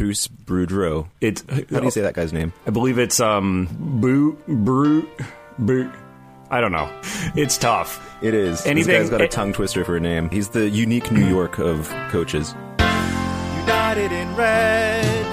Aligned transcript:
Bruce 0.00 0.28
Boudreau. 0.28 1.08
It's 1.20 1.44
How 1.50 1.56
do 1.80 1.84
you 1.84 1.90
say 1.90 2.00
that 2.00 2.14
guy's 2.14 2.32
name? 2.32 2.54
I 2.66 2.70
believe 2.70 2.98
it's 2.98 3.20
um 3.20 3.68
boo 4.00 4.32
brew 4.48 5.06
boo. 5.58 5.92
I 6.50 6.62
don't 6.62 6.72
know. 6.72 6.90
It's 7.36 7.58
tough. 7.58 8.00
It 8.22 8.32
is. 8.32 8.64
Anything- 8.64 8.88
this 8.94 9.02
guy's 9.02 9.10
got 9.10 9.20
a 9.20 9.24
it- 9.24 9.30
tongue 9.30 9.52
twister 9.52 9.84
for 9.84 9.96
a 9.96 10.00
name. 10.00 10.30
He's 10.30 10.48
the 10.48 10.70
unique 10.70 11.12
New 11.12 11.26
York 11.28 11.58
of 11.58 11.86
coaches. 12.08 12.54
United 12.78 14.10
in 14.10 14.34
red. 14.36 15.26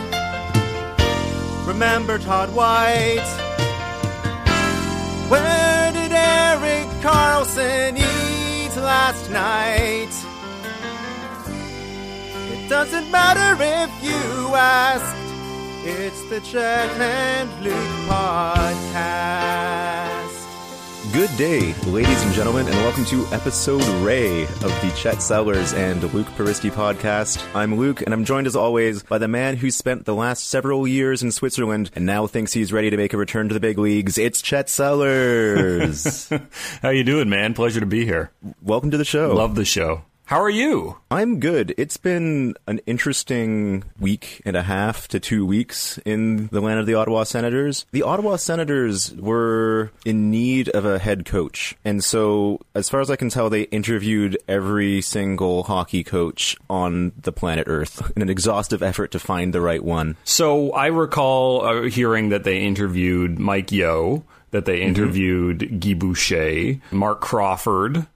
Remember 1.65 2.18
Todd 2.18 2.54
White. 2.54 3.24
Where 5.29 5.92
did 5.94 6.12
Erik 6.12 6.88
Karlsson 7.02 7.96
eat 7.97 8.76
last 8.76 9.31
night? 9.31 10.12
It 12.68 12.72
doesn't 12.72 13.10
matter 13.12 13.63
if 13.63 13.90
you 14.04 14.54
ask. 14.54 15.16
It's 15.88 16.22
the 16.23 16.41
Chet 16.41 16.89
and 16.99 17.49
Luke 17.63 17.73
podcast. 18.09 19.63
Good 21.13 21.30
day, 21.38 21.73
ladies 21.89 22.22
and 22.23 22.34
gentlemen, 22.34 22.67
and 22.67 22.75
welcome 22.75 23.05
to 23.05 23.25
episode 23.27 23.85
Ray 24.05 24.44
of 24.44 24.59
the 24.81 24.94
Chet 24.98 25.22
Sellers 25.22 25.72
and 25.72 26.13
Luke 26.13 26.27
Peristy 26.35 26.70
podcast. 26.70 27.41
I'm 27.55 27.77
Luke, 27.77 28.02
and 28.02 28.13
I'm 28.13 28.25
joined 28.25 28.48
as 28.48 28.58
always 28.58 29.02
by 29.02 29.17
the 29.17 29.30
man 29.30 29.55
who 29.55 29.72
spent 29.72 30.03
the 30.03 30.13
last 30.13 30.49
several 30.49 30.86
years 30.86 31.23
in 31.23 31.31
Switzerland 31.31 31.89
and 31.95 32.05
now 32.05 32.27
thinks 32.27 32.52
he's 32.52 32.73
ready 32.73 32.89
to 32.89 32.97
make 32.97 33.13
a 33.13 33.17
return 33.17 33.47
to 33.47 33.53
the 33.53 33.61
big 33.61 33.77
leagues. 33.77 34.17
It's 34.17 34.41
Chet 34.41 34.67
Sellers. 34.67 36.30
How 36.81 36.89
you 36.89 37.05
doing, 37.05 37.30
man? 37.30 37.53
Pleasure 37.53 37.80
to 37.80 37.86
be 37.86 38.03
here. 38.03 38.30
welcome 38.61 38.91
to 38.91 38.97
the 38.97 39.05
show. 39.05 39.34
Love 39.34 39.55
the 39.55 39.63
show. 39.63 40.03
How 40.27 40.41
are 40.41 40.49
you? 40.49 40.98
I'm 41.09 41.40
good. 41.40 41.73
It's 41.77 41.95
been 41.95 42.55
an 42.67 42.81
interesting 42.86 43.86
week 43.98 44.41
and 44.44 44.58
a 44.58 44.63
half 44.63 45.08
to 45.08 45.22
two 45.22 45.45
weeks 45.45 46.00
in 46.00 46.48
the 46.48 46.59
land 46.59 46.81
of 46.81 46.86
the 46.86 46.95
Ottawa 46.95 47.23
Senators. 47.23 47.86
The 47.94 48.03
Ottawa 48.03 48.36
Senators 48.36 49.16
were 49.16 49.89
in 50.03 50.30
need 50.30 50.67
of 50.67 50.84
a 50.84 51.00
head 51.00 51.23
coach. 51.23 51.78
And 51.86 52.03
so, 52.03 52.59
as 52.75 52.89
far 52.89 53.00
as 53.00 53.09
I 53.09 53.16
can 53.16 53.30
tell, 53.30 53.50
they 53.50 53.61
interviewed 53.61 54.38
every 54.50 55.00
single 55.00 55.64
hockey 55.64 56.03
coach 56.03 56.58
on 56.69 57.14
the 57.22 57.31
planet 57.31 57.69
Earth 57.69 58.12
in 58.14 58.22
an 58.22 58.30
exhaustive 58.30 58.84
effort 58.84 59.12
to 59.12 59.19
find 59.19 59.53
the 59.53 59.62
right 59.62 59.81
one. 59.81 60.17
So 60.25 60.73
I 60.73 60.88
recall 60.88 61.64
uh, 61.66 61.81
hearing 61.84 62.30
that 62.30 62.44
they 62.44 62.64
interviewed 62.64 63.39
Mike 63.39 63.72
Yeo, 63.72 64.25
that 64.52 64.66
they 64.66 64.81
interviewed 64.81 65.80
Guy 65.80 65.94
Boucher, 65.94 66.81
Marc 66.91 67.22
Crawford, 67.22 68.08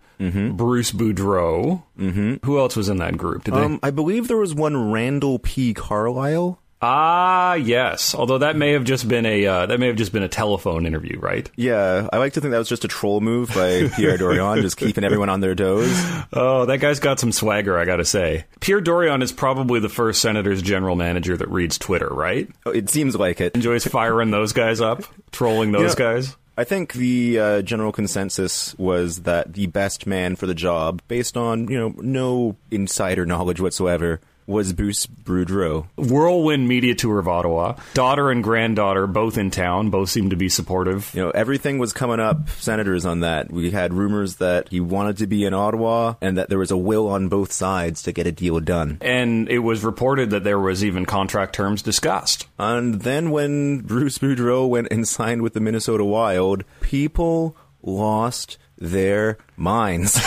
Bruce 0.56 0.92
Boudreau. 0.92 1.84
Mm-hmm. 1.98 2.46
Who 2.46 2.60
else 2.60 2.76
was 2.76 2.90
in 2.90 2.98
that 2.98 3.18
group? 3.18 3.44
Did 3.44 3.54
they? 3.56 3.62
Um, 3.62 3.80
I 3.84 3.92
believe 3.92 4.28
there 4.28 4.38
was 4.38 4.54
one 4.54 4.92
Randall 4.92 5.40
P. 5.40 5.74
Carlyle. 5.74 6.60
ah, 6.84 7.54
yes. 7.54 8.16
Although 8.16 8.40
that 8.40 8.56
may 8.56 8.72
have 8.72 8.84
just 8.84 9.08
been 9.08 9.26
a 9.26 9.46
uh, 9.46 9.66
that 9.68 9.80
may 9.80 9.86
have 9.88 9.96
just 9.98 10.12
been 10.12 10.24
a 10.24 10.28
telephone 10.28 10.86
interview, 10.88 11.20
right? 11.20 11.48
Yeah, 11.56 12.08
I 12.12 12.18
like 12.18 12.34
to 12.34 12.42
think 12.42 12.52
that 12.52 12.58
was 12.58 12.70
just 12.70 12.84
a 12.84 12.88
troll 12.88 13.22
move 13.22 13.50
by 13.50 13.88
Pierre 13.96 14.18
Dorion, 14.18 14.62
just 14.62 14.78
keeping 14.78 15.04
everyone 15.04 15.30
on 15.30 15.42
their 15.42 15.54
toes. 15.54 15.92
Oh, 16.34 16.66
that 16.66 16.80
guy's 16.80 17.00
got 17.00 17.20
some 17.20 17.32
swagger, 17.32 17.78
I 17.78 17.86
gotta 17.86 18.06
say. 18.06 18.46
Pierre 18.62 18.82
Dorion 18.82 19.22
is 19.22 19.32
probably 19.32 19.80
the 19.80 19.90
first 19.90 20.22
Senators 20.22 20.62
general 20.64 20.96
manager 20.96 21.38
that 21.38 21.50
reads 21.50 21.78
Twitter, 21.78 22.10
right? 22.10 22.50
It 22.66 22.90
seems 22.90 23.16
like 23.16 23.42
it. 23.42 23.54
Enjoys 23.54 23.86
firing 23.86 24.32
those 24.32 24.52
guys 24.54 24.82
up, 24.82 25.04
trolling 25.32 25.72
those 25.72 25.92
Yeah. 26.00 26.14
guys. 26.14 26.36
I 26.58 26.64
think 26.64 26.94
the 26.94 27.40
uh, 27.40 27.62
general 27.62 27.92
consensus 27.92 28.78
was 28.78 29.22
that 29.22 29.54
the 29.54 29.68
best 29.68 30.06
man 30.06 30.36
for 30.36 30.48
the 30.48 30.54
job, 30.54 31.02
based 31.08 31.38
on 31.38 31.68
you 31.70 31.80
know 31.80 31.96
no 31.98 32.58
insider 32.70 33.26
knowledge 33.32 33.62
whatsoever, 33.62 34.20
was 34.48 34.74
Bruce 34.74 35.06
Boudreau. 35.06 35.88
Whirlwind 35.98 36.68
Media 36.68 36.96
Tour 36.96 37.20
of 37.20 37.28
Ottawa. 37.28 37.78
Daughter 37.94 38.32
and 38.32 38.44
granddaughter 38.44 39.08
both 39.08 39.38
in 39.38 39.52
town. 39.52 39.90
Both 39.90 40.10
seem 40.10 40.30
to 40.30 40.36
be 40.36 40.50
supportive. 40.50 41.12
You 41.14 41.24
know 41.24 41.30
everything 41.32 41.78
was 41.78 41.94
coming 41.94 42.20
up. 42.20 42.50
Senators 42.50 43.06
on 43.06 43.22
that. 43.22 43.52
We 43.52 43.72
had 43.72 43.94
rumors 43.94 44.38
that 44.38 44.70
he 44.70 44.80
wanted 44.80 45.18
to 45.18 45.28
be 45.28 45.46
in 45.46 45.54
Ottawa, 45.54 46.16
and 46.22 46.38
that 46.38 46.50
there 46.50 46.60
was 46.60 46.72
a 46.72 46.78
will 46.78 47.08
on 47.08 47.30
both 47.30 47.52
sides 47.52 48.04
to 48.04 48.12
get 48.12 48.28
a 48.28 48.32
deal 48.32 48.60
done. 48.60 48.98
And 49.02 49.50
it 49.50 49.60
was 49.60 49.84
reported 49.84 50.32
that 50.32 50.44
there 50.44 50.60
was 50.60 50.84
even 50.84 51.06
contract 51.06 51.56
terms 51.56 51.82
discussed. 51.82 52.48
And 52.60 53.02
then 53.02 53.32
when 53.32 53.80
Bruce 53.80 54.18
Boudreau 54.18 54.68
went 54.68 54.88
and 54.92 55.08
signed 55.08 55.42
with 55.42 55.54
the 55.54 55.60
Minnesota 55.60 56.04
Wild, 56.04 56.64
people 56.82 57.56
lost 57.82 58.58
their 58.82 59.38
minds. 59.56 60.14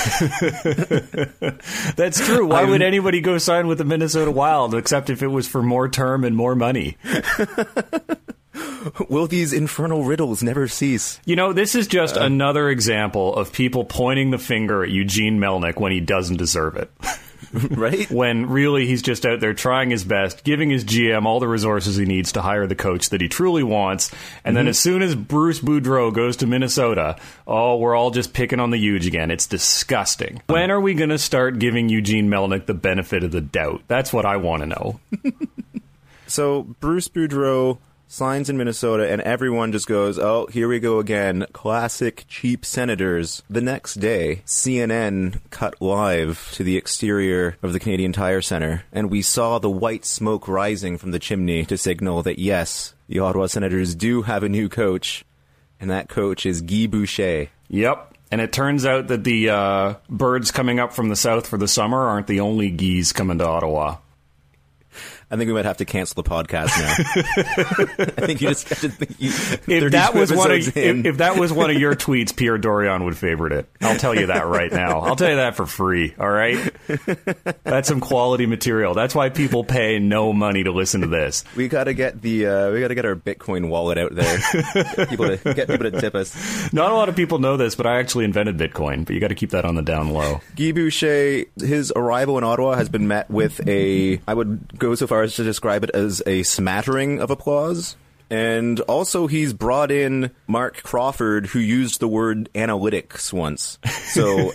That's 1.97 2.25
true. 2.25 2.47
Why 2.47 2.65
would 2.65 2.83
anybody 2.83 3.21
go 3.21 3.39
sign 3.39 3.67
with 3.67 3.79
the 3.79 3.85
Minnesota 3.85 4.31
Wild 4.31 4.75
except 4.75 5.11
if 5.11 5.23
it 5.23 5.27
was 5.27 5.49
for 5.49 5.63
more 5.63 5.89
term 5.89 6.25
and 6.25 6.37
more 6.37 6.55
money? 6.55 6.97
will 9.09 9.27
these 9.27 9.53
infernal 9.53 10.05
riddles 10.05 10.43
never 10.43 10.69
cease? 10.69 11.21
You 11.25 11.37
know, 11.37 11.53
this 11.53 11.75
is 11.75 11.89
just 11.89 12.17
uh. 12.17 12.23
another 12.23 12.71
example 12.71 13.35
of 13.35 13.53
people 13.53 13.85
pointing 13.85 14.31
the 14.31 14.39
finger 14.39 14.85
at 14.85 14.91
Eugene 14.91 15.39
Melnyk 15.39 15.81
when 15.81 15.93
he 15.93 16.01
doesn't 16.01 16.37
deserve 16.37 16.77
it. 16.77 16.91
Right? 17.75 18.11
when 18.11 18.47
really 18.47 18.87
he's 18.87 19.03
just 19.03 19.25
out 19.27 19.41
there 19.41 19.55
trying 19.55 19.91
his 19.91 20.05
best, 20.05 20.45
giving 20.45 20.71
his 20.71 20.85
GM 20.85 21.25
all 21.25 21.41
the 21.41 21.49
resources 21.49 21.97
he 21.97 22.05
needs 22.05 22.33
to 22.33 22.43
hire 22.43 22.67
the 22.67 22.75
coach 22.75 23.11
that 23.11 23.21
he 23.21 23.29
truly 23.29 23.63
wants. 23.63 24.11
And 24.45 24.57
then 24.57 24.65
mm-hmm. 24.65 24.71
as 24.71 24.79
soon 24.79 25.03
as 25.03 25.15
Bruce 25.15 25.61
Boudreau 25.61 26.13
goes 26.13 26.37
to 26.39 26.47
Minnesota, 26.47 27.17
oh, 27.47 27.77
we're 27.77 27.95
all 27.95 28.11
just 28.11 28.33
picking 28.33 28.61
on 28.61 28.71
the 28.71 28.79
huge 28.79 29.07
again. 29.07 29.31
It's 29.31 29.47
disgusting. 29.47 30.43
When 30.47 30.71
are 30.71 30.81
we 30.81 30.95
going 30.95 31.11
to 31.11 31.19
start 31.19 31.59
giving 31.59 31.89
Eugene 31.89 32.29
Melnyk 32.29 32.67
the 32.67 32.75
benefit 32.75 33.25
of 33.25 33.31
the 33.31 33.41
doubt? 33.41 33.83
That's 33.89 34.13
what 34.13 34.27
I 34.27 34.37
want 34.37 34.63
to 34.63 34.67
know. 34.67 35.01
So 36.27 36.63
Bruce 36.81 37.09
Boudreau 37.09 37.79
signs 38.15 38.49
in 38.49 38.57
Minnesota, 38.57 39.11
and 39.11 39.21
everyone 39.23 39.73
just 39.73 39.89
goes, 39.89 40.19
"Oh, 40.19 40.47
here 40.47 40.69
we 40.69 40.79
go 40.79 41.01
again! 41.01 41.47
Classic 41.53 42.25
cheap 42.29 42.65
senators." 42.65 43.43
The 43.51 43.61
next 43.61 43.95
day, 43.95 44.43
CNN 44.47 45.41
cut 45.51 45.83
live 45.83 46.49
to 46.53 46.63
the 46.63 46.77
exterior 46.77 47.57
of 47.63 47.73
the 47.73 47.81
Canadian 47.81 48.13
Tire 48.13 48.41
Center, 48.41 48.85
and 48.93 49.11
we 49.11 49.21
saw 49.21 49.59
the 49.59 49.69
white 49.69 50.05
smoke 50.05 50.47
rising 50.47 50.97
from 50.97 51.11
the 51.11 51.19
chimney 51.19 51.65
to 51.67 51.77
signal 51.77 52.23
that 52.23 52.39
yes, 52.39 52.95
the 53.09 53.19
Ottawa 53.19 53.47
Senators 53.47 53.97
do 53.97 54.23
have 54.23 54.45
a 54.45 54.49
new 54.49 54.69
coach, 54.69 55.25
and 55.81 55.91
that 55.91 56.09
coach 56.09 56.47
is 56.47 56.63
Guy 56.63 56.87
Boucher. 56.87 57.49
Yep. 57.69 58.13
And 58.31 58.41
it 58.41 58.53
turns 58.53 58.87
out 58.87 59.09
that 59.09 59.25
the 59.25 59.51
uh, 59.51 59.95
birds 60.09 60.51
coming 60.51 60.81
up 60.81 60.93
from 60.93 61.09
the 61.09 61.17
south 61.17 61.47
for 61.47 61.57
the 61.57 61.69
summer 61.69 62.01
aren't 62.01 62.27
the 62.27 62.41
only 62.41 62.71
geese 62.71 63.13
coming 63.13 63.39
to 63.39 63.47
Ottawa. 63.47 63.97
I 65.35 65.37
think 65.37 65.49
we 65.49 65.55
might 65.55 65.65
have 65.65 65.79
to 65.79 65.85
cancel 65.85 66.23
the 66.23 66.31
podcast 66.31 66.79
now. 66.79 68.05
I 68.23 68.27
think 68.27 68.41
you 68.41 68.51
just 68.51 68.69
have 68.69 68.81
to 68.83 68.89
think 68.89 69.17
you, 69.19 69.31
If 69.67 69.91
that 69.91 70.15
was 70.15 70.33
one 70.33 70.53
of 70.53 70.77
if, 70.77 70.77
if 70.77 71.17
that 71.17 71.37
was 71.37 71.53
one 71.53 71.71
of 71.71 71.77
your 71.77 71.97
tweets, 71.97 72.37
Pierre 72.37 72.57
Dorion 72.57 73.05
would 73.05 73.19
favorite 73.19 73.53
it. 73.53 73.69
I'll 73.81 73.97
tell 73.97 74.15
you 74.15 74.27
that 74.27 74.47
right 74.47 74.71
now. 74.71 75.01
I'll 75.01 75.17
tell 75.17 75.31
you 75.31 75.37
that 75.37 75.57
for 75.57 75.67
free. 75.67 76.15
All 76.21 76.31
right, 76.31 76.73
that's 77.65 77.89
some 77.89 77.99
quality 77.99 78.47
material. 78.47 78.95
That's 78.95 79.13
why 79.13 79.29
people 79.29 79.65
pay 79.65 79.99
no 79.99 80.33
money 80.33 80.63
to 80.63 80.71
listen 80.71 81.01
to 81.01 81.09
this. 81.09 81.43
We 81.57 81.67
gotta 81.67 81.95
get 81.95 82.23
the 82.23 82.47
uh, 82.47 82.71
we 82.71 82.79
gotta 82.81 82.95
get 82.95 83.05
our 83.05 83.17
Bitcoin 83.17 83.69
wallet 83.69 83.99
out 83.99 84.15
there. 84.15 84.39
Get 84.73 85.09
people 85.09 85.37
to 85.37 85.55
get 85.55 85.69
people 85.69 85.91
to 85.91 86.01
tip 86.01 86.15
us. 86.15 86.73
Not 86.73 86.93
a 86.93 86.95
lot 86.95 87.09
of 87.09 87.17
people 87.17 87.41
know 87.41 87.57
this, 87.57 87.75
but 87.75 87.89
I 87.89 87.99
actually 87.99 88.25
invented 88.25 88.57
Bitcoin. 88.57 89.05
But 89.05 89.15
you 89.15 89.21
got 89.21 89.29
to 89.29 89.35
keep 89.35 89.51
that 89.51 89.65
on 89.65 89.75
the 89.75 89.83
down 89.83 90.11
low. 90.11 90.43
Guy 90.55 90.71
Boucher, 90.71 91.47
his 91.59 91.93
arrival 91.97 92.39
in 92.39 92.45
Ottawa 92.45 92.77
has 92.77 92.89
been 92.89 93.09
met 93.09 93.29
with 93.29 93.67
a 93.67 94.21
I 94.29 94.35
would 94.35 94.79
go 94.79 94.95
so 94.95 95.09
far 95.09 95.24
as 95.25 95.35
to 95.37 95.45
describe 95.45 95.83
it 95.85 95.91
as 95.91 96.23
a 96.27 96.43
smattering 96.45 97.21
of 97.21 97.31
applause. 97.31 97.97
And 98.31 98.81
also, 98.81 99.27
he's 99.27 99.53
brought 99.53 99.91
in 99.91 100.31
Marc 100.47 100.83
Crawford, 100.83 101.47
who 101.47 101.59
used 101.59 102.01
the 102.01 102.09
word 102.09 102.49
analytics 102.55 103.33
once. 103.33 103.79
So 104.05 104.53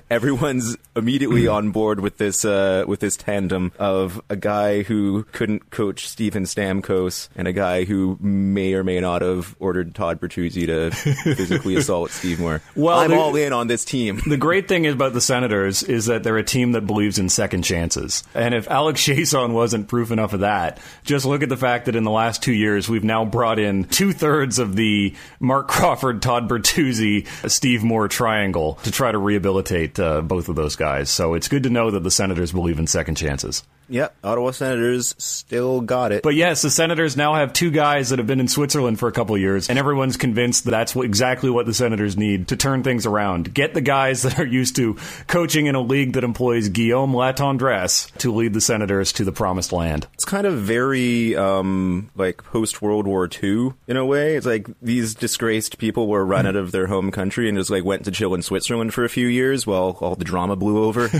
everyone's 0.10 0.76
immediately 0.94 1.46
on 1.46 1.70
board 1.70 2.00
with 2.00 2.18
this 2.18 2.44
uh, 2.44 2.84
with 2.86 3.00
this 3.00 3.16
tandem 3.16 3.72
of 3.78 4.20
a 4.28 4.36
guy 4.36 4.82
who 4.82 5.24
couldn't 5.32 5.70
coach 5.70 6.08
Steven 6.08 6.44
Stamkos 6.44 7.28
and 7.36 7.48
a 7.48 7.52
guy 7.52 7.84
who 7.84 8.18
may 8.20 8.74
or 8.74 8.84
may 8.84 9.00
not 9.00 9.22
have 9.22 9.56
ordered 9.58 9.94
Todd 9.94 10.20
Bertuzzi 10.20 10.66
to 10.66 10.90
physically 11.34 11.76
assault 11.76 12.10
Steve 12.10 12.40
Moore. 12.40 12.60
Well, 12.74 12.98
I'm 12.98 13.12
all 13.12 13.34
in 13.36 13.52
on 13.52 13.66
this 13.66 13.84
team. 13.84 14.20
The 14.28 14.36
great 14.36 14.68
thing 14.68 14.86
about 14.86 15.14
the 15.14 15.22
Senators 15.22 15.82
is 15.82 16.06
that 16.06 16.22
they're 16.22 16.36
a 16.36 16.44
team 16.44 16.72
that 16.72 16.86
believes 16.86 17.18
in 17.18 17.30
second 17.30 17.62
chances. 17.62 18.22
And 18.34 18.54
if 18.54 18.68
Alex 18.68 19.00
Chiasson 19.02 19.52
wasn't 19.52 19.88
proof 19.88 20.10
enough 20.10 20.34
of 20.34 20.40
that, 20.40 20.78
just 21.04 21.24
look 21.24 21.42
at 21.42 21.48
the 21.48 21.56
fact 21.56 21.86
that 21.86 21.96
in 21.96 22.04
the 22.04 22.10
last 22.10 22.42
two 22.42 22.52
years 22.58 22.88
we've 22.88 23.04
now 23.04 23.24
brought 23.24 23.58
in 23.58 23.84
two 23.84 24.12
thirds 24.12 24.58
of 24.58 24.76
the 24.76 25.14
Marc 25.40 25.68
Crawford, 25.68 26.20
Todd 26.20 26.48
Bertuzzi, 26.48 27.26
Steve 27.50 27.82
Moore 27.82 28.08
triangle 28.08 28.74
to 28.82 28.90
try 28.90 29.10
to 29.10 29.18
rehabilitate 29.18 29.98
uh, 29.98 30.20
both 30.20 30.48
of 30.48 30.56
those 30.56 30.76
guys. 30.76 31.08
So 31.10 31.34
it's 31.34 31.48
good 31.48 31.62
to 31.62 31.70
know 31.70 31.90
that 31.90 32.02
the 32.02 32.10
Senators 32.10 32.52
believe 32.52 32.78
in 32.78 32.86
second 32.86 33.14
chances. 33.16 33.62
Yep, 33.88 34.14
Ottawa 34.22 34.50
Senators 34.50 35.14
still 35.18 35.80
got 35.80 36.12
it. 36.12 36.22
But 36.22 36.34
yes, 36.34 36.62
the 36.62 36.70
Senators 36.70 37.16
now 37.16 37.34
have 37.34 37.52
two 37.52 37.70
guys 37.70 38.10
that 38.10 38.18
have 38.18 38.26
been 38.26 38.40
in 38.40 38.48
Switzerland 38.48 38.98
for 38.98 39.08
a 39.08 39.12
couple 39.12 39.36
years, 39.38 39.68
and 39.68 39.78
everyone's 39.78 40.16
convinced 40.16 40.64
that 40.64 40.72
that's 40.72 40.94
what, 40.94 41.06
exactly 41.06 41.50
what 41.50 41.66
the 41.66 41.74
Senators 41.74 42.16
need 42.16 42.48
to 42.48 42.56
turn 42.56 42.82
things 42.82 43.06
around. 43.06 43.52
Get 43.54 43.74
the 43.74 43.80
guys 43.80 44.22
that 44.28 44.38
are 44.38 44.46
used 44.46 44.76
to 44.76 44.96
coaching 45.26 45.66
in 45.66 45.74
a 45.74 45.80
league 45.80 46.14
that 46.14 46.24
employs 46.24 46.68
Guillaume 46.68 47.12
Latendresse 47.12 48.10
to 48.18 48.32
lead 48.32 48.52
the 48.52 48.60
Senators 48.60 49.12
to 49.14 49.24
the 49.24 49.32
promised 49.32 49.72
land. 49.72 50.06
it's 50.14 50.24
kind 50.24 50.46
of 50.46 50.58
very 50.58 51.36
um, 51.36 52.10
like 52.16 52.42
post 52.44 52.82
World 52.82 53.06
War 53.06 53.28
II 53.42 53.72
in 53.86 53.96
a 53.96 54.04
way. 54.04 54.36
It's 54.36 54.46
like 54.46 54.68
these 54.82 55.14
disgraced 55.14 55.78
people 55.78 56.06
were 56.08 56.24
run 56.24 56.46
out 56.46 56.56
of 56.56 56.72
their 56.72 56.86
home 56.86 57.10
country 57.10 57.48
and 57.48 57.56
just 57.56 57.70
like 57.70 57.84
went 57.84 58.04
to 58.04 58.10
chill 58.10 58.34
in 58.34 58.42
Switzerland 58.42 58.92
for 58.94 59.04
a 59.04 59.08
few 59.08 59.26
years 59.26 59.66
while 59.66 59.96
all 60.00 60.14
the 60.14 60.24
drama 60.24 60.56
blew 60.56 60.84
over. 60.84 61.08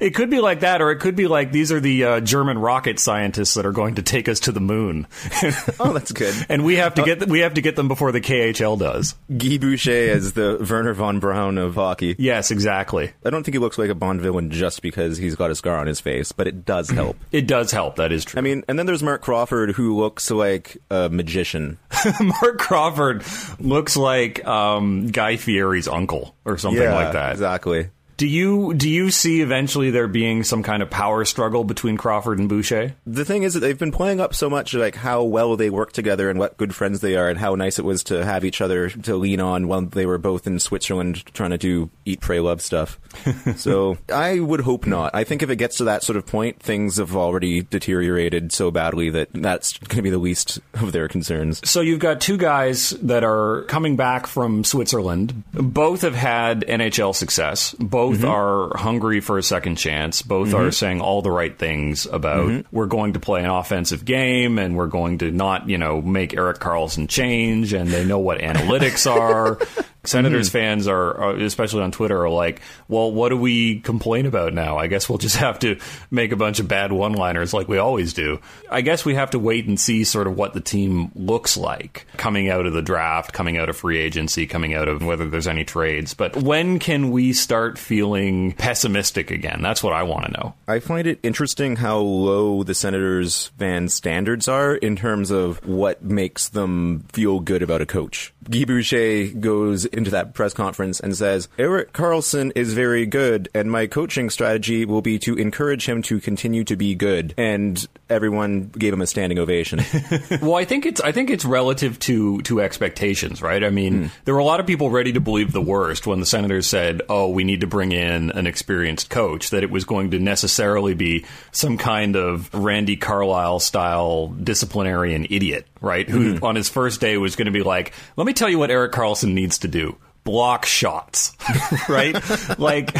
It 0.00 0.14
could 0.14 0.30
be 0.30 0.40
like 0.40 0.60
that, 0.60 0.80
or 0.82 0.90
it 0.90 1.00
could 1.00 1.16
be 1.16 1.26
like 1.26 1.52
these 1.52 1.65
are 1.72 1.80
the 1.80 2.04
uh, 2.04 2.20
German 2.20 2.58
rocket 2.58 2.98
scientists 2.98 3.54
that 3.54 3.66
are 3.66 3.72
going 3.72 3.96
to 3.96 4.02
take 4.02 4.28
us 4.28 4.40
to 4.40 4.52
the 4.52 4.60
moon, 4.60 5.06
oh, 5.80 5.92
that's 5.92 6.12
good. 6.12 6.34
and 6.48 6.64
we 6.64 6.76
have 6.76 6.94
to 6.94 7.02
get 7.02 7.18
th- 7.20 7.30
we 7.30 7.40
have 7.40 7.54
to 7.54 7.60
get 7.60 7.76
them 7.76 7.88
before 7.88 8.12
the 8.12 8.20
KHL 8.20 8.78
does. 8.78 9.14
Guy 9.36 9.58
Boucher 9.58 10.10
as 10.10 10.32
the 10.32 10.58
Wernher 10.68 10.92
von 10.94 11.20
Braun 11.20 11.58
of 11.58 11.74
hockey. 11.74 12.14
Yes, 12.18 12.50
exactly. 12.50 13.12
I 13.24 13.30
don't 13.30 13.42
think 13.44 13.54
he 13.54 13.58
looks 13.58 13.78
like 13.78 13.90
a 13.90 13.94
Bond 13.94 14.20
villain 14.20 14.50
just 14.50 14.82
because 14.82 15.16
he's 15.18 15.34
got 15.34 15.50
a 15.50 15.54
scar 15.54 15.78
on 15.78 15.86
his 15.86 16.00
face, 16.00 16.32
but 16.32 16.46
it 16.46 16.64
does 16.64 16.90
help. 16.90 17.16
It 17.32 17.46
does 17.46 17.70
help. 17.70 17.96
That 17.96 18.12
is 18.12 18.24
true. 18.24 18.38
I 18.38 18.40
mean, 18.40 18.64
and 18.66 18.78
then 18.78 18.86
there's 18.86 19.02
Marc 19.02 19.20
Crawford 19.20 19.72
who 19.72 19.96
looks 19.96 20.30
like 20.30 20.78
a 20.90 21.08
magician. 21.10 21.78
Marc 22.20 22.58
Crawford 22.58 23.24
looks 23.58 23.96
like 23.96 24.46
um, 24.46 25.08
Guy 25.08 25.36
Fieri's 25.36 25.86
uncle 25.88 26.34
or 26.44 26.56
something 26.56 26.82
like 26.88 27.12
that. 27.12 27.32
Exactly. 27.32 27.90
Do 28.16 28.26
you 28.26 28.72
do 28.72 28.88
you 28.88 29.10
see 29.10 29.42
eventually 29.42 29.90
there 29.90 30.08
being 30.08 30.42
some 30.42 30.62
kind 30.62 30.82
of 30.82 30.88
power 30.88 31.24
struggle 31.26 31.64
between 31.64 31.98
Crawford 31.98 32.38
and 32.38 32.48
Boucher? 32.48 32.96
The 33.06 33.26
thing 33.26 33.42
is 33.42 33.52
that 33.54 33.60
they've 33.60 33.78
been 33.78 33.92
playing 33.92 34.20
up 34.20 34.34
so 34.34 34.48
much 34.48 34.72
like 34.72 34.94
how 34.94 35.22
well 35.22 35.56
they 35.56 35.68
work 35.68 35.92
together 35.92 36.30
and 36.30 36.38
what 36.38 36.56
good 36.56 36.74
friends 36.74 37.00
they 37.00 37.16
are 37.16 37.28
and 37.28 37.38
how 37.38 37.54
nice 37.56 37.78
it 37.78 37.84
was 37.84 38.02
to 38.04 38.24
have 38.24 38.44
each 38.44 38.62
other 38.62 38.88
to 38.88 39.16
lean 39.16 39.40
on 39.40 39.68
while 39.68 39.82
they 39.82 40.06
were 40.06 40.16
both 40.16 40.46
in 40.46 40.58
Switzerland 40.58 41.26
trying 41.34 41.50
to 41.50 41.58
do 41.58 41.90
eat, 42.06 42.20
pray, 42.20 42.40
love 42.40 42.62
stuff. 42.62 42.98
so 43.56 43.98
I 44.10 44.40
would 44.40 44.60
hope 44.60 44.86
not. 44.86 45.14
I 45.14 45.24
think 45.24 45.42
if 45.42 45.50
it 45.50 45.56
gets 45.56 45.76
to 45.78 45.84
that 45.84 46.02
sort 46.02 46.16
of 46.16 46.24
point, 46.24 46.60
things 46.60 46.96
have 46.96 47.14
already 47.14 47.62
deteriorated 47.62 48.50
so 48.50 48.70
badly 48.70 49.10
that 49.10 49.28
that's 49.34 49.76
going 49.76 49.96
to 49.96 50.02
be 50.02 50.10
the 50.10 50.18
least 50.18 50.58
of 50.74 50.92
their 50.92 51.08
concerns. 51.08 51.68
So 51.68 51.82
you've 51.82 51.98
got 51.98 52.22
two 52.22 52.38
guys 52.38 52.90
that 53.02 53.24
are 53.24 53.64
coming 53.64 53.96
back 53.96 54.26
from 54.26 54.64
Switzerland. 54.64 55.44
Both 55.52 56.00
have 56.00 56.14
had 56.14 56.62
NHL 56.62 57.14
success. 57.14 57.74
Both 57.78 58.05
Mm-hmm. 58.14 58.24
are 58.26 58.76
hungry 58.76 59.20
for 59.20 59.38
a 59.38 59.42
second 59.42 59.76
chance. 59.76 60.22
Both 60.22 60.54
are 60.54 60.62
mm-hmm. 60.62 60.70
saying 60.70 61.00
all 61.00 61.22
the 61.22 61.30
right 61.30 61.56
things 61.56 62.06
about 62.06 62.48
mm-hmm. 62.48 62.76
we're 62.76 62.86
going 62.86 63.14
to 63.14 63.20
play 63.20 63.42
an 63.42 63.50
offensive 63.50 64.04
game 64.04 64.58
and 64.58 64.76
we're 64.76 64.86
going 64.86 65.18
to 65.18 65.30
not, 65.30 65.68
you 65.68 65.78
know, 65.78 66.00
make 66.00 66.34
Erik 66.34 66.58
Karlsson 66.58 67.08
change 67.08 67.72
and 67.72 67.90
they 67.90 68.04
know 68.04 68.18
what 68.18 68.38
analytics 68.38 69.10
are. 69.10 69.58
Senators 70.08 70.48
hmm. 70.48 70.52
fans 70.52 70.88
are, 70.88 71.14
are, 71.16 71.36
especially 71.36 71.82
on 71.82 71.92
Twitter, 71.92 72.24
are 72.24 72.30
like, 72.30 72.60
well, 72.88 73.12
what 73.12 73.30
do 73.30 73.36
we 73.36 73.80
complain 73.80 74.26
about 74.26 74.52
now? 74.52 74.76
I 74.76 74.86
guess 74.86 75.08
we'll 75.08 75.18
just 75.18 75.36
have 75.46 75.58
to 75.60 75.78
make 76.10 76.32
a 76.32 76.36
bunch 76.36 76.60
of 76.60 76.68
bad 76.68 76.92
one 76.92 77.12
liners 77.12 77.52
like 77.52 77.68
we 77.68 77.78
always 77.78 78.12
do. 78.12 78.40
I 78.70 78.80
guess 78.80 79.04
we 79.04 79.14
have 79.14 79.30
to 79.30 79.38
wait 79.38 79.66
and 79.66 79.78
see 79.78 80.04
sort 80.04 80.26
of 80.26 80.36
what 80.36 80.54
the 80.54 80.60
team 80.60 81.10
looks 81.14 81.56
like 81.56 82.06
coming 82.16 82.48
out 82.48 82.66
of 82.66 82.72
the 82.72 82.82
draft, 82.82 83.32
coming 83.32 83.58
out 83.58 83.68
of 83.68 83.76
free 83.76 83.98
agency, 83.98 84.46
coming 84.46 84.74
out 84.74 84.88
of 84.88 85.04
whether 85.04 85.28
there's 85.28 85.46
any 85.46 85.64
trades. 85.64 86.14
But 86.14 86.36
when 86.36 86.78
can 86.78 87.10
we 87.10 87.32
start 87.32 87.78
feeling 87.78 88.52
pessimistic 88.52 89.30
again? 89.30 89.60
That's 89.62 89.82
what 89.82 89.92
I 89.92 90.02
want 90.02 90.26
to 90.26 90.32
know. 90.32 90.54
I 90.68 90.80
find 90.80 91.06
it 91.06 91.20
interesting 91.22 91.76
how 91.76 91.98
low 91.98 92.62
the 92.62 92.74
Senators 92.74 93.48
fan 93.58 93.88
standards 93.88 94.48
are 94.48 94.74
in 94.76 94.96
terms 94.96 95.30
of 95.30 95.64
what 95.66 96.02
makes 96.02 96.48
them 96.48 97.04
feel 97.12 97.40
good 97.40 97.62
about 97.62 97.80
a 97.80 97.86
coach. 97.86 98.32
Guy 98.50 98.64
Boucher 98.64 99.28
goes 99.28 99.84
into 99.84 100.10
that 100.10 100.34
press 100.34 100.54
conference 100.54 101.00
and 101.00 101.16
says, 101.16 101.48
Erik 101.58 101.92
Karlsson 101.92 102.52
is 102.54 102.72
very 102.72 103.06
good, 103.06 103.48
and 103.54 103.70
my 103.70 103.86
coaching 103.86 104.30
strategy 104.30 104.84
will 104.84 105.02
be 105.02 105.18
to 105.20 105.36
encourage 105.36 105.86
him 105.86 106.02
to 106.02 106.20
continue 106.20 106.64
to 106.64 106.76
be 106.76 106.94
good. 106.94 107.34
And 107.36 107.86
everyone 108.08 108.68
gave 108.68 108.92
him 108.92 109.00
a 109.00 109.06
standing 109.06 109.38
ovation. 109.38 109.80
well, 110.40 110.54
I 110.54 110.64
think 110.64 110.86
it's 110.86 111.00
I 111.00 111.12
think 111.12 111.30
it's 111.30 111.44
relative 111.44 111.98
to 112.00 112.40
to 112.42 112.60
expectations, 112.60 113.42
right? 113.42 113.62
I 113.62 113.70
mean, 113.70 114.04
hmm. 114.04 114.06
there 114.24 114.34
were 114.34 114.40
a 114.40 114.44
lot 114.44 114.60
of 114.60 114.66
people 114.66 114.90
ready 114.90 115.12
to 115.12 115.20
believe 115.20 115.52
the 115.52 115.60
worst 115.60 116.06
when 116.06 116.20
the 116.20 116.26
Senators 116.26 116.66
said, 116.66 117.02
"Oh, 117.08 117.28
we 117.28 117.44
need 117.44 117.60
to 117.62 117.66
bring 117.66 117.92
in 117.92 118.30
an 118.30 118.46
experienced 118.46 119.10
coach," 119.10 119.50
that 119.50 119.62
it 119.62 119.70
was 119.70 119.84
going 119.84 120.10
to 120.12 120.18
necessarily 120.18 120.94
be 120.94 121.24
some 121.52 121.78
kind 121.78 122.16
of 122.16 122.52
Randy 122.54 122.96
Carlyle 122.96 123.60
style 123.60 124.28
disciplinarian 124.28 125.26
idiot, 125.30 125.66
right? 125.80 126.08
Who 126.08 126.34
mm-hmm. 126.34 126.44
on 126.44 126.56
his 126.56 126.68
first 126.68 127.00
day 127.00 127.16
was 127.16 127.36
going 127.36 127.46
to 127.46 127.52
be 127.52 127.62
like, 127.62 127.92
"Let 128.16 128.26
me 128.26 128.32
tell 128.32 128.48
you 128.48 128.58
what 128.58 128.70
Erik 128.70 128.92
Karlsson 128.92 129.32
needs 129.32 129.58
to 129.58 129.68
do." 129.68 129.96
Block 130.24 130.66
shots, 130.66 131.36
right? 131.88 132.16
like 132.58 132.96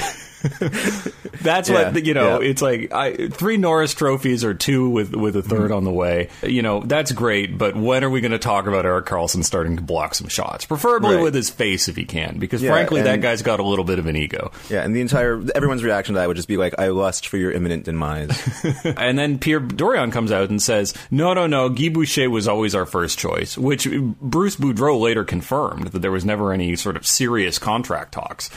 that's 1.43 1.69
Yeah, 1.69 1.93
what 1.93 2.05
you 2.05 2.15
know. 2.15 2.41
yeah. 2.41 2.49
It's 2.49 2.63
like 2.63 2.93
I, 2.93 3.29
three 3.29 3.57
Norris 3.57 3.95
trophies 3.95 4.45
or 4.45 4.55
two 4.55 4.89
with 4.89 5.15
with 5.15 5.37
a 5.37 5.43
3rd 5.43 5.75
on 5.77 5.85
the 5.85 5.91
way. 5.93 6.29
You 6.43 6.63
know 6.63 6.81
that's 6.81 7.13
great, 7.13 7.57
but 7.59 7.77
when 7.77 8.05
are 8.05 8.11
we 8.11 8.21
going 8.21 8.33
to 8.33 8.39
talk 8.39 8.67
about 8.67 8.85
Erik 8.87 9.07
Karlsson 9.07 9.45
starting 9.45 9.77
to 9.77 9.83
block 9.83 10.15
some 10.15 10.29
shots, 10.29 10.65
preferably 10.65 11.17
Right. 11.17 11.23
with 11.23 11.35
his 11.35 11.51
face 11.51 11.89
if 11.89 11.97
he 11.97 12.05
can? 12.05 12.39
Because 12.39 12.63
Yeah, 12.63 12.71
frankly, 12.71 13.03
that 13.03 13.21
guy's 13.21 13.43
got 13.43 13.61
a 13.61 13.65
little 13.65 13.85
bit 13.85 13.99
of 13.99 14.07
an 14.07 14.17
ego. 14.17 14.51
yeah, 14.71 14.83
and 14.85 14.95
the 14.95 15.01
entire, 15.01 15.43
everyone's 15.55 15.83
reaction 15.85 16.15
to 16.15 16.21
that 16.21 16.29
would 16.29 16.37
just 16.37 16.49
be 16.49 16.57
like, 16.57 16.75
I 16.79 16.89
lust 16.89 17.29
for 17.29 17.37
your 17.37 17.53
imminent 17.53 17.85
demise. 17.85 18.31
And 18.97 19.19
then 19.19 19.39
Pierre 19.39 19.61
Dorion 19.61 20.11
comes 20.13 20.33
out 20.33 20.49
and 20.51 20.61
says, 20.61 20.95
"No, 21.11 21.35
no, 21.35 21.47
no. 21.47 21.69
Guy 21.69 21.89
Boucher 21.89 22.29
was 22.31 22.49
always 22.49 22.75
our 22.75 22.87
first 22.87 23.19
choice," 23.19 23.57
which 23.59 23.89
Bruce 24.21 24.57
Boudreau 24.57 25.01
later 25.01 25.25
confirmed 25.25 25.89
that 25.89 26.01
there 26.01 26.11
was 26.11 26.25
never 26.25 26.53
any 26.53 26.75
sort 26.77 26.97
of 26.97 27.07
serious 27.07 27.59
contract 27.59 28.13
talks. 28.13 28.51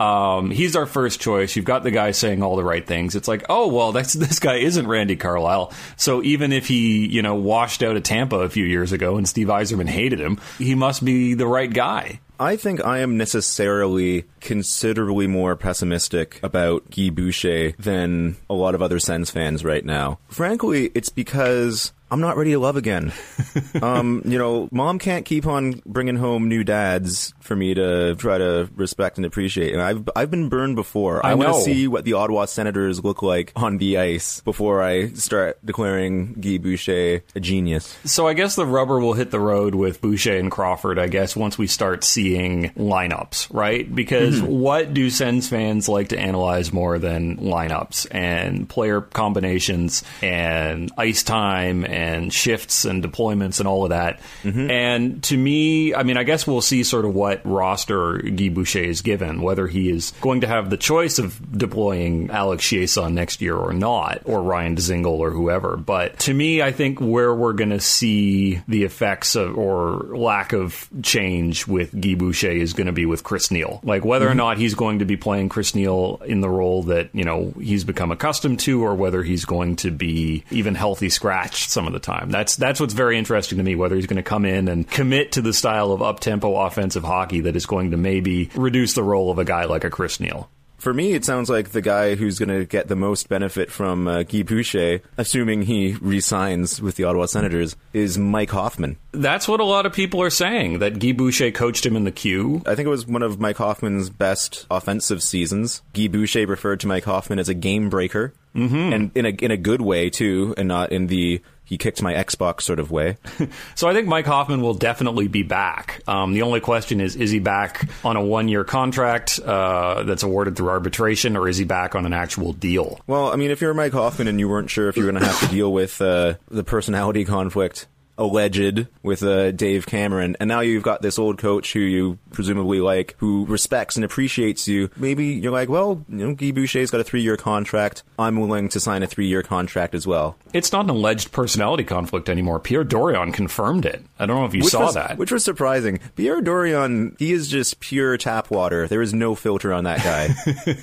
Um, 0.00 0.50
he's 0.50 0.76
our 0.76 0.86
first 0.86 1.20
choice. 1.20 1.31
You've 1.40 1.64
got 1.64 1.82
the 1.82 1.90
guy 1.90 2.10
saying 2.12 2.42
all 2.42 2.56
the 2.56 2.64
right 2.64 2.86
things. 2.86 3.14
It's 3.14 3.28
like, 3.28 3.44
oh 3.48 3.68
well, 3.68 3.92
that's 3.92 4.12
this 4.22 4.38
guy 4.38 4.56
isn't 4.56 4.86
Randy 4.86 5.16
Carlyle. 5.16 5.72
So 5.96 6.22
even 6.22 6.52
if 6.52 6.68
he, 6.68 7.06
you 7.06 7.22
know, 7.22 7.34
washed 7.34 7.82
out 7.82 7.96
of 7.96 8.02
Tampa 8.02 8.36
a 8.40 8.48
few 8.48 8.64
years 8.64 8.92
ago 8.92 9.16
and 9.16 9.28
Steve 9.28 9.48
Yzerman 9.48 9.88
hated 9.88 10.20
him, 10.20 10.40
he 10.58 10.74
must 10.74 11.04
be 11.04 11.34
the 11.34 11.46
right 11.46 11.72
guy. 11.72 12.20
I 12.40 12.56
think 12.56 12.84
I 12.84 12.98
am 12.98 13.16
necessarily 13.16 14.24
considerably 14.40 15.28
more 15.28 15.54
pessimistic 15.54 16.40
about 16.42 16.90
Guy 16.90 17.08
Boucher 17.10 17.72
than 17.78 18.34
a 18.50 18.54
lot 18.54 18.74
of 18.74 18.82
other 18.82 18.98
Sens 18.98 19.30
fans 19.30 19.64
right 19.64 19.84
now. 19.84 20.18
Frankly, 20.28 20.90
it's 20.92 21.08
because 21.08 21.92
I'm 22.12 22.20
not 22.20 22.36
ready 22.36 22.50
to 22.50 22.58
love 22.58 22.76
again. 22.76 23.10
um, 23.82 24.20
you 24.26 24.36
know, 24.36 24.68
mom 24.70 24.98
can't 24.98 25.24
keep 25.24 25.46
on 25.46 25.80
bringing 25.86 26.16
home 26.16 26.46
new 26.46 26.62
dads 26.62 27.32
for 27.40 27.56
me 27.56 27.72
to 27.72 28.14
try 28.16 28.36
to 28.36 28.68
respect 28.74 29.16
and 29.16 29.24
appreciate. 29.24 29.72
And 29.72 29.80
I've 29.80 30.06
I've 30.14 30.30
been 30.30 30.50
burned 30.50 30.76
before. 30.76 31.24
I 31.24 31.32
want 31.32 31.54
to 31.54 31.62
see 31.62 31.88
what 31.88 32.04
the 32.04 32.12
Ottawa 32.12 32.44
Senators 32.44 33.02
look 33.02 33.22
like 33.22 33.50
on 33.56 33.78
the 33.78 33.96
ice 33.96 34.42
before 34.42 34.82
I 34.82 35.08
start 35.14 35.58
declaring 35.64 36.34
Guy 36.34 36.58
Boucher 36.58 37.22
a 37.34 37.40
genius. 37.40 37.96
So 38.04 38.28
I 38.28 38.34
guess 38.34 38.56
the 38.56 38.66
rubber 38.66 39.00
will 39.00 39.14
hit 39.14 39.30
the 39.30 39.40
road 39.40 39.74
with 39.74 40.02
Boucher 40.02 40.36
and 40.36 40.50
Crawford, 40.50 40.98
I 40.98 41.06
guess, 41.06 41.34
once 41.34 41.56
we 41.56 41.66
start 41.66 42.04
seeing 42.04 42.72
lineups, 42.72 43.54
right? 43.54 43.92
Because 43.92 44.42
what 44.42 44.92
do 44.92 45.08
Sens 45.08 45.48
fans 45.48 45.88
like 45.88 46.08
to 46.08 46.18
analyze 46.18 46.74
more 46.74 46.98
than 46.98 47.38
lineups 47.38 48.06
and 48.10 48.68
player 48.68 49.00
combinations 49.00 50.04
and 50.20 50.92
ice 50.98 51.22
time 51.22 51.86
and 51.86 52.01
shifts 52.32 52.84
and 52.84 53.02
deployments 53.02 53.58
and 53.58 53.68
all 53.68 53.84
of 53.84 53.90
that? 53.90 54.20
Mm-hmm. 54.42 54.70
And 54.70 55.22
to 55.24 55.36
me, 55.36 55.94
I 55.94 56.02
mean, 56.02 56.16
I 56.16 56.22
guess 56.24 56.46
we'll 56.46 56.60
see 56.60 56.84
sort 56.84 57.04
of 57.04 57.14
what 57.14 57.44
roster 57.44 58.18
Guy 58.18 58.48
Boucher 58.48 58.82
is 58.82 59.02
given, 59.02 59.42
whether 59.42 59.66
he 59.66 59.90
is 59.90 60.12
going 60.20 60.42
to 60.42 60.46
have 60.46 60.70
the 60.70 60.76
choice 60.76 61.18
of 61.18 61.56
deploying 61.56 62.30
Alex 62.30 62.64
Chiasson 62.64 63.12
next 63.12 63.40
year 63.40 63.56
or 63.56 63.72
not, 63.72 64.22
or 64.24 64.42
Ryan 64.42 64.76
Dzingel 64.76 65.18
or 65.18 65.30
whoever. 65.30 65.76
But 65.76 66.18
to 66.20 66.34
me, 66.34 66.62
I 66.62 66.72
think 66.72 67.00
where 67.00 67.34
we're 67.34 67.52
going 67.52 67.70
to 67.70 67.80
see 67.80 68.60
the 68.68 68.84
effects 68.84 69.34
of 69.34 69.56
or 69.56 70.16
lack 70.16 70.52
of 70.52 70.88
change 71.02 71.66
with 71.66 71.98
Guy 71.98 72.14
Boucher 72.14 72.50
is 72.50 72.72
going 72.72 72.86
to 72.86 72.92
be 72.92 73.06
with 73.06 73.22
Chris 73.22 73.50
Neil. 73.50 73.80
Like 73.82 74.04
whether 74.04 74.26
or 74.26 74.30
mm-hmm. 74.30 74.38
not 74.38 74.58
he's 74.58 74.74
going 74.74 75.00
to 75.00 75.04
be 75.04 75.16
playing 75.16 75.48
Chris 75.48 75.74
Neil 75.74 76.20
in 76.24 76.40
the 76.40 76.50
role 76.50 76.82
that 76.84 77.10
you 77.12 77.24
know 77.24 77.52
he's 77.60 77.84
become 77.84 78.10
accustomed 78.10 78.60
to, 78.60 78.84
or 78.84 78.94
whether 78.94 79.22
he's 79.22 79.44
going 79.44 79.76
to 79.76 79.90
be 79.90 80.44
even 80.50 80.74
healthy 80.74 81.08
scratched 81.08 81.70
some 81.70 81.86
of 81.86 81.91
the 81.92 82.00
time. 82.00 82.30
That's 82.30 82.56
that's 82.56 82.80
what's 82.80 82.94
very 82.94 83.18
interesting 83.18 83.58
to 83.58 83.64
me. 83.64 83.74
Whether 83.76 83.96
he's 83.96 84.06
going 84.06 84.16
to 84.16 84.22
come 84.22 84.44
in 84.44 84.68
and 84.68 84.88
commit 84.88 85.32
to 85.32 85.42
the 85.42 85.52
style 85.52 85.92
of 85.92 86.02
up 86.02 86.20
tempo 86.20 86.56
offensive 86.56 87.04
hockey 87.04 87.40
that 87.42 87.56
is 87.56 87.66
going 87.66 87.92
to 87.92 87.96
maybe 87.96 88.50
reduce 88.54 88.94
the 88.94 89.02
role 89.02 89.30
of 89.30 89.38
a 89.38 89.44
guy 89.44 89.64
like 89.64 89.84
a 89.84 89.90
Chris 89.90 90.18
Neil. 90.20 90.50
For 90.78 90.92
me, 90.92 91.12
it 91.12 91.24
sounds 91.24 91.48
like 91.48 91.68
the 91.70 91.80
guy 91.80 92.16
who's 92.16 92.40
going 92.40 92.48
to 92.48 92.64
get 92.64 92.88
the 92.88 92.96
most 92.96 93.28
benefit 93.28 93.70
from 93.70 94.08
uh, 94.08 94.24
Guy 94.24 94.42
Boucher, 94.42 95.00
assuming 95.16 95.62
he 95.62 95.96
re-signs 96.00 96.82
with 96.82 96.96
the 96.96 97.04
Ottawa 97.04 97.26
Senators, 97.26 97.76
is 97.92 98.18
Mike 98.18 98.50
Hoffman. 98.50 98.96
That's 99.12 99.46
what 99.46 99.60
a 99.60 99.64
lot 99.64 99.86
of 99.86 99.92
people 99.92 100.20
are 100.22 100.28
saying. 100.28 100.80
That 100.80 100.98
Guy 100.98 101.12
Boucher 101.12 101.52
coached 101.52 101.86
him 101.86 101.94
in 101.94 102.02
the 102.02 102.10
queue. 102.10 102.62
I 102.66 102.74
think 102.74 102.86
it 102.86 102.90
was 102.90 103.06
one 103.06 103.22
of 103.22 103.38
Mike 103.38 103.58
Hoffman's 103.58 104.10
best 104.10 104.66
offensive 104.72 105.22
seasons. 105.22 105.82
Guy 105.92 106.08
Boucher 106.08 106.48
referred 106.48 106.80
to 106.80 106.88
Mike 106.88 107.04
Hoffman 107.04 107.38
as 107.38 107.48
a 107.48 107.54
game 107.54 107.88
breaker. 107.88 108.34
mm-hmm. 108.54 108.92
and 108.92 109.10
in 109.14 109.24
a 109.26 109.30
in 109.30 109.50
a 109.50 109.56
good 109.56 109.80
way 109.80 110.10
too, 110.10 110.54
and 110.56 110.68
not 110.68 110.92
in 110.92 111.06
the 111.06 111.40
he 111.64 111.78
kicked 111.78 112.02
my 112.02 112.14
Xbox 112.14 112.62
sort 112.62 112.78
of 112.78 112.90
way. 112.90 113.16
so 113.74 113.88
I 113.88 113.92
think 113.92 114.06
Mike 114.08 114.26
Hoffman 114.26 114.60
will 114.60 114.74
definitely 114.74 115.28
be 115.28 115.42
back. 115.42 116.02
Um, 116.06 116.32
the 116.32 116.42
only 116.42 116.60
question 116.60 117.00
is: 117.00 117.16
is 117.16 117.30
he 117.30 117.38
back 117.38 117.88
on 118.04 118.16
a 118.16 118.24
one-year 118.24 118.64
contract 118.64 119.40
uh, 119.40 120.02
that's 120.02 120.22
awarded 120.22 120.56
through 120.56 120.70
arbitration, 120.70 121.36
or 121.36 121.48
is 121.48 121.56
he 121.56 121.64
back 121.64 121.94
on 121.94 122.06
an 122.06 122.12
actual 122.12 122.52
deal? 122.52 123.00
Well, 123.06 123.32
I 123.32 123.36
mean, 123.36 123.50
if 123.50 123.60
you're 123.60 123.74
Mike 123.74 123.92
Hoffman 123.92 124.28
and 124.28 124.38
you 124.38 124.48
weren't 124.48 124.70
sure 124.70 124.88
if 124.88 124.96
you 124.96 125.04
were 125.04 125.10
going 125.10 125.22
to 125.22 125.28
have 125.28 125.40
to 125.40 125.48
deal 125.48 125.72
with 125.72 126.00
uh, 126.00 126.34
the 126.50 126.64
personality 126.64 127.24
conflict 127.24 127.86
alleged 128.18 128.86
with 129.02 129.22
uh, 129.22 129.52
Dave 129.52 129.86
Cameron, 129.86 130.36
and 130.40 130.48
now 130.48 130.60
you've 130.60 130.82
got 130.82 131.02
this 131.02 131.18
old 131.18 131.38
coach 131.38 131.72
who 131.72 131.80
you 131.80 132.18
presumably 132.30 132.80
like, 132.80 133.14
who 133.18 133.46
respects 133.46 133.96
and 133.96 134.04
appreciates 134.04 134.68
you. 134.68 134.90
Maybe 134.96 135.26
you're 135.26 135.52
like, 135.52 135.68
well, 135.68 136.04
you 136.08 136.28
know, 136.28 136.34
Guy 136.34 136.52
Boucher's 136.52 136.90
got 136.90 137.00
a 137.00 137.04
three 137.04 137.22
year 137.22 137.36
contract. 137.36 138.02
I'm 138.18 138.40
willing 138.40 138.68
to 138.70 138.80
sign 138.80 139.02
a 139.02 139.06
three 139.06 139.26
year 139.26 139.42
contract 139.42 139.94
as 139.94 140.06
well. 140.06 140.36
It's 140.52 140.72
not 140.72 140.84
an 140.84 140.90
alleged 140.90 141.32
personality 141.32 141.84
conflict 141.84 142.28
anymore. 142.28 142.60
Pierre 142.60 142.84
Dorion 142.84 143.32
confirmed 143.32 143.86
it. 143.86 144.02
I 144.18 144.26
don't 144.26 144.36
know 144.38 144.46
if 144.46 144.54
you 144.54 144.62
which 144.62 144.72
saw 144.72 144.86
was, 144.86 144.94
that. 144.94 145.18
Which 145.18 145.32
was 145.32 145.44
surprising. 145.44 146.00
Pierre 146.16 146.40
Dorion, 146.40 147.16
he 147.18 147.32
is 147.32 147.48
just 147.48 147.80
pure 147.80 148.16
tap 148.16 148.50
water. 148.50 148.86
There 148.86 149.02
is 149.02 149.14
no 149.14 149.34
filter 149.34 149.72
on 149.72 149.84
that 149.84 150.02
guy. 150.02 150.34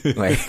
like, 0.16 0.40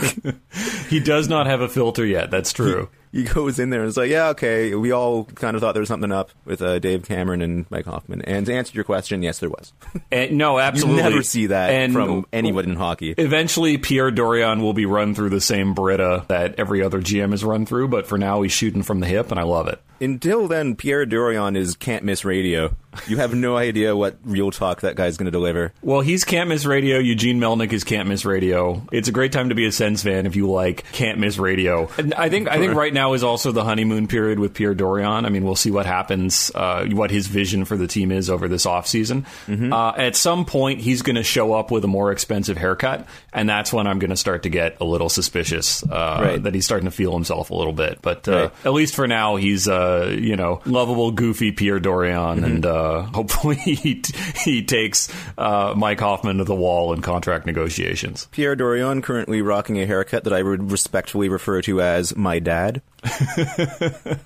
he 0.89 1.01
does 1.01 1.29
not 1.29 1.47
have 1.47 1.61
a 1.61 1.69
filter 1.69 2.05
yet. 2.05 2.31
That's 2.31 2.53
true. 2.53 2.89
He, 3.13 3.23
goes 3.31 3.59
in 3.59 3.71
there 3.71 3.81
and 3.81 3.89
is 3.89 3.97
like, 3.97 4.11
yeah, 4.11 4.29
okay, 4.29 4.75
we 4.75 4.93
all 4.93 5.25
kind 5.25 5.57
of 5.57 5.61
thought 5.61 5.73
there 5.73 5.81
was 5.81 5.89
something 5.89 6.13
up 6.13 6.31
with 6.45 6.63
uh, 6.63 6.79
Dave 6.79 7.05
Cameron 7.05 7.43
and 7.43 7.67
Mike 7.71 7.87
Hoffman. 7.87 8.23
And 8.23 8.47
to 8.47 8.55
answer 8.55 8.73
your 8.75 8.85
question, 8.85 9.23
yes, 9.23 9.39
there 9.39 9.51
was. 9.51 9.73
and, 10.13 10.39
no, 10.39 10.59
absolutely. 10.59 11.03
You 11.03 11.11
never 11.11 11.23
see 11.23 11.47
that 11.47 11.71
and 11.71 11.93
from 11.93 12.27
anyone 12.33 12.65
in 12.65 12.77
hockey. 12.77 13.15
Eventually, 13.17 13.79
Pierre 13.79 14.11
Dorion 14.11 14.61
will 14.61 14.75
be 14.75 14.87
run 14.87 15.15
through 15.15 15.31
the 15.31 15.41
same 15.41 15.75
Brita 15.75 16.25
that 16.29 16.59
every 16.59 16.83
other 16.83 17.01
GM 17.01 17.33
is 17.33 17.45
run 17.45 17.67
through, 17.67 17.89
but 17.89 18.07
for 18.07 18.19
now, 18.19 18.43
he's 18.43 18.53
shooting 18.53 18.83
from 18.83 19.01
the 19.01 19.07
hip, 19.07 19.31
and 19.31 19.39
I 19.39 19.45
love 19.45 19.69
it. 19.69 19.81
Until 20.01 20.49
then, 20.49 20.77
Pierre 20.77 21.05
Dorion 21.05 21.57
is 21.57 21.77
can't 21.77 22.05
miss 22.05 22.25
radio. 22.25 22.75
You 23.07 23.19
have 23.19 23.35
no 23.35 23.57
idea 23.57 23.97
what 23.97 24.17
real 24.25 24.51
talk 24.51 24.81
that 24.81 24.97
guy's 24.97 25.17
going 25.17 25.27
to 25.27 25.31
deliver. 25.31 25.73
Well, 25.83 26.01
he's 26.01 26.25
Can't 26.25 26.49
Miss 26.49 26.65
Radio. 26.65 26.99
Eugene 26.99 27.39
Melnyk 27.39 27.73
is 27.73 27.85
Can't 27.85 28.09
Miss 28.09 28.25
Radio. 28.25 28.83
It's 28.91 29.09
a 29.09 29.13
great 29.13 29.33
time 29.33 29.51
to 29.51 29.55
be 29.55 29.67
a 29.67 29.73
Sens 29.73 30.03
fan 30.03 30.27
if 30.27 30.35
you 30.35 30.51
like 30.51 30.85
Can't 30.93 31.19
Miss 31.19 31.39
Radio. 31.39 31.89
And 31.99 32.15
I 32.15 32.29
think 32.29 32.49
I 32.49 32.59
think 32.59 32.75
right 32.75 32.93
now 32.93 33.13
is 33.13 33.23
also 33.23 33.53
the 33.53 33.63
honeymoon 33.63 34.09
period 34.09 34.39
with 34.39 34.55
Pierre 34.55 34.75
Dorion. 34.75 35.25
I 35.25 35.29
mean, 35.29 35.45
we'll 35.45 35.55
see 35.55 35.71
what 35.71 35.87
happens, 35.87 36.51
uh, 36.55 36.87
what 36.87 37.11
his 37.11 37.27
vision 37.27 37.65
for 37.65 37.77
the 37.77 37.87
team 37.87 38.11
is 38.11 38.29
over 38.29 38.49
this 38.49 38.67
offseason. 38.67 39.25
Mm-hmm. 39.47 39.73
Uh, 39.73 39.93
at 39.93 40.17
some 40.17 40.45
point, 40.45 40.81
he's 40.81 41.03
going 41.03 41.17
to 41.17 41.23
show 41.23 41.53
up 41.53 41.71
with 41.71 41.85
a 41.85 41.89
more 41.89 42.11
expensive 42.11 42.57
haircut, 42.57 43.07
and 43.33 43.49
that's 43.49 43.73
when 43.73 43.87
I'm 43.87 43.99
going 43.99 44.11
to 44.11 44.17
start 44.17 44.43
to 44.45 44.49
get 44.49 44.81
a 44.81 44.85
little 44.85 45.09
suspicious 45.09 45.85
uh, 45.85 46.21
right. 46.23 46.43
that 46.43 46.55
he's 46.55 46.65
starting 46.65 46.87
to 46.87 46.95
feel 46.95 47.13
himself 47.13 47.51
a 47.51 47.55
little 47.55 47.73
bit. 47.73 48.03
But 48.03 48.27
uh, 48.29 48.33
right. 48.33 48.53
at 48.65 48.73
least 48.73 48.95
for 48.95 49.07
now, 49.07 49.37
he's 49.37 49.69
uh, 49.69 50.15
you 50.19 50.37
know 50.37 50.61
lovable, 50.65 51.13
goofy 51.13 51.53
Pierre 51.53 51.79
Dorion 51.79 52.37
mm-hmm. 52.37 52.45
and 52.45 52.67
uh, 52.81 53.03
hopefully 53.15 53.57
he, 53.57 54.03
he 54.45 54.63
takes 54.63 55.09
uh, 55.37 55.75
Mike 55.77 56.01
Hoffman 56.01 56.39
to 56.39 56.45
the 56.45 56.55
wall 56.55 56.93
in 56.93 57.03
contract 57.03 57.47
negotiations. 57.47 58.29
Pierre 58.33 58.57
Dorion 58.57 59.03
currently 59.03 59.43
rocking 59.43 59.81
a 59.81 59.87
haircut 59.87 60.25
that 60.25 60.33
I 60.33 60.43
would 60.43 60.71
respectfully 60.71 61.29
refer 61.29 61.63
to 61.63 61.81
as 61.81 62.17
my 62.17 62.39
dad. 62.39 62.83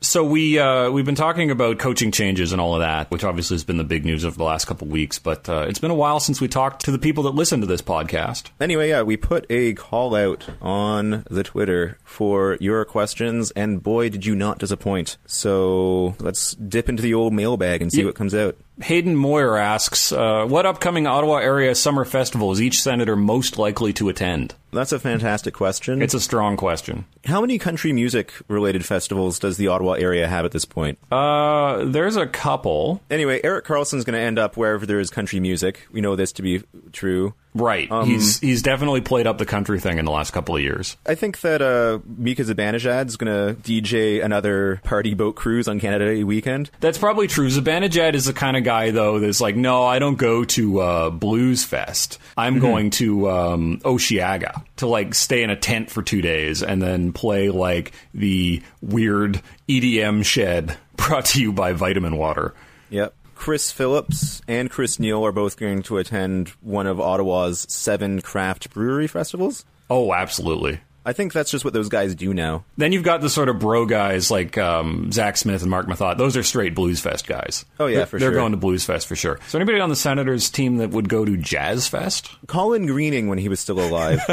so 0.00 0.24
we 0.24 0.58
uh, 0.58 0.90
we've 0.90 1.04
been 1.04 1.14
talking 1.14 1.50
about 1.50 1.78
coaching 1.78 2.12
changes 2.12 2.52
and 2.52 2.60
all 2.60 2.74
of 2.74 2.80
that, 2.80 3.10
which 3.10 3.24
obviously 3.24 3.54
has 3.54 3.64
been 3.64 3.78
the 3.78 3.84
big 3.84 4.04
news 4.04 4.24
of 4.24 4.36
the 4.36 4.44
last 4.44 4.66
couple 4.66 4.86
weeks. 4.86 5.18
But 5.18 5.48
uh, 5.48 5.66
it's 5.68 5.78
been 5.78 5.90
a 5.90 5.94
while 5.94 6.20
since 6.20 6.40
we 6.40 6.48
talked 6.48 6.84
to 6.84 6.90
the 6.90 6.98
people 6.98 7.24
that 7.24 7.34
listen 7.34 7.60
to 7.60 7.66
this 7.66 7.82
podcast. 7.82 8.50
Anyway, 8.60 8.90
yeah, 8.90 9.02
we 9.02 9.16
put 9.16 9.46
a 9.48 9.74
call 9.74 10.14
out 10.14 10.46
on 10.60 11.24
the 11.30 11.42
Twitter 11.42 11.98
for 12.04 12.58
your 12.60 12.84
questions, 12.84 13.50
and 13.52 13.82
boy, 13.82 14.08
did 14.08 14.26
you 14.26 14.34
not 14.34 14.58
disappoint. 14.58 15.16
So 15.26 16.14
let's 16.20 16.54
dip 16.54 16.88
into 16.88 17.02
the 17.02 17.14
old 17.14 17.32
mailbag 17.32 17.82
and 17.82 17.90
see 17.90 18.00
yeah. 18.00 18.06
what 18.06 18.14
comes 18.14 18.34
out. 18.34 18.56
Hayden 18.82 19.16
Moyer 19.16 19.56
asks, 19.56 20.12
uh, 20.12 20.44
"What 20.46 20.66
upcoming 20.66 21.06
Ottawa 21.06 21.38
area 21.38 21.74
summer 21.74 22.04
festival 22.04 22.52
is 22.52 22.60
each 22.60 22.82
senator 22.82 23.16
most 23.16 23.58
likely 23.58 23.92
to 23.94 24.08
attend?" 24.08 24.54
That's 24.72 24.92
a 24.92 24.98
fantastic 24.98 25.54
question. 25.54 26.02
It's 26.02 26.12
a 26.12 26.20
strong 26.20 26.58
question. 26.58 27.06
How 27.24 27.40
many 27.40 27.56
country 27.58 27.94
music 27.94 28.32
related 28.48 28.84
festivals 28.84 29.38
does 29.38 29.56
the 29.56 29.68
Ottawa 29.68 29.92
area 29.92 30.28
have 30.28 30.44
at 30.44 30.52
this 30.52 30.66
point? 30.66 30.98
Uh, 31.10 31.84
there's 31.86 32.16
a 32.16 32.26
couple. 32.26 33.00
Anyway, 33.10 33.40
Erik 33.42 33.64
Karlsson's 33.64 34.04
going 34.04 34.18
to 34.18 34.20
end 34.20 34.38
up 34.38 34.56
wherever 34.56 34.84
there 34.84 35.00
is 35.00 35.08
country 35.08 35.40
music. 35.40 35.86
We 35.90 36.02
know 36.02 36.14
this 36.14 36.32
to 36.32 36.42
be 36.42 36.62
true. 36.92 37.32
Right. 37.56 37.90
Um, 37.90 38.06
he's 38.06 38.38
he's 38.38 38.62
definitely 38.62 39.00
played 39.00 39.26
up 39.26 39.38
the 39.38 39.46
country 39.46 39.80
thing 39.80 39.98
in 39.98 40.04
the 40.04 40.10
last 40.10 40.32
couple 40.32 40.54
of 40.54 40.62
years. 40.62 40.96
I 41.06 41.14
think 41.14 41.40
that 41.40 41.62
uh, 41.62 42.00
Mika 42.04 42.42
Zibanejad 42.42 43.08
is 43.08 43.16
going 43.16 43.32
to 43.32 43.60
DJ 43.60 44.22
another 44.22 44.80
party 44.84 45.14
boat 45.14 45.36
cruise 45.36 45.66
on 45.66 45.80
Canada 45.80 46.14
Day 46.14 46.22
weekend. 46.22 46.70
That's 46.80 46.98
probably 46.98 47.28
true. 47.28 47.48
Zibanejad 47.48 48.14
is 48.14 48.26
the 48.26 48.34
kind 48.34 48.58
of 48.58 48.64
guy 48.64 48.90
though 48.90 49.20
that's 49.20 49.40
like, 49.40 49.56
no, 49.56 49.84
I 49.84 49.98
don't 49.98 50.18
go 50.18 50.44
to 50.44 50.80
uh, 50.80 51.10
Blues 51.10 51.64
Fest. 51.64 52.18
I'm 52.36 52.54
mm-hmm. 52.54 52.62
going 52.62 52.90
to 52.90 53.30
um, 53.30 53.80
Osheaga 53.80 54.62
to 54.76 54.86
like 54.86 55.14
stay 55.14 55.42
in 55.42 55.48
a 55.48 55.56
tent 55.56 55.90
for 55.90 56.02
two 56.02 56.20
days 56.20 56.62
and 56.62 56.82
then 56.82 57.12
play 57.12 57.48
like 57.48 57.92
the 58.12 58.62
weird 58.82 59.40
EDM 59.66 60.26
shed 60.26 60.76
brought 60.96 61.24
to 61.26 61.40
you 61.40 61.52
by 61.52 61.72
Vitamin 61.72 62.18
Water. 62.18 62.54
Yep. 62.90 63.14
Chris 63.36 63.70
Phillips 63.70 64.42
and 64.48 64.68
Chris 64.68 64.98
Neil 64.98 65.24
are 65.24 65.30
both 65.30 65.56
going 65.56 65.84
to 65.84 65.98
attend 65.98 66.48
one 66.60 66.88
of 66.88 67.00
Ottawa's 67.00 67.64
seven 67.68 68.20
craft 68.20 68.70
brewery 68.70 69.06
festivals. 69.06 69.64
Oh, 69.88 70.12
absolutely. 70.12 70.80
I 71.04 71.12
think 71.12 71.32
that's 71.32 71.52
just 71.52 71.64
what 71.64 71.72
those 71.72 71.88
guys 71.88 72.16
do 72.16 72.34
now. 72.34 72.64
Then 72.76 72.90
you've 72.90 73.04
got 73.04 73.20
the 73.20 73.30
sort 73.30 73.48
of 73.48 73.60
bro 73.60 73.86
guys 73.86 74.28
like 74.28 74.58
um, 74.58 75.12
Zack 75.12 75.36
Smith 75.36 75.62
and 75.62 75.70
Marc 75.70 75.86
Methot. 75.86 76.18
Those 76.18 76.36
are 76.36 76.42
straight 76.42 76.74
Blues 76.74 76.98
Fest 76.98 77.28
guys. 77.28 77.64
Oh 77.78 77.86
yeah, 77.86 77.98
they're 77.98 78.06
sure. 78.06 78.18
They're 78.18 78.32
going 78.32 78.50
to 78.50 78.58
Blues 78.58 78.84
Fest 78.84 79.06
for 79.06 79.14
sure. 79.14 79.38
So 79.46 79.56
anybody 79.56 79.78
on 79.78 79.90
the 79.90 79.94
Senators 79.94 80.50
team 80.50 80.78
that 80.78 80.90
would 80.90 81.08
go 81.08 81.24
to 81.24 81.36
Jazz 81.36 81.86
Fest? 81.86 82.32
Colin 82.48 82.86
Greening 82.86 83.28
when 83.28 83.38
he 83.38 83.48
was 83.48 83.60
still 83.60 83.78
alive. 83.78 84.18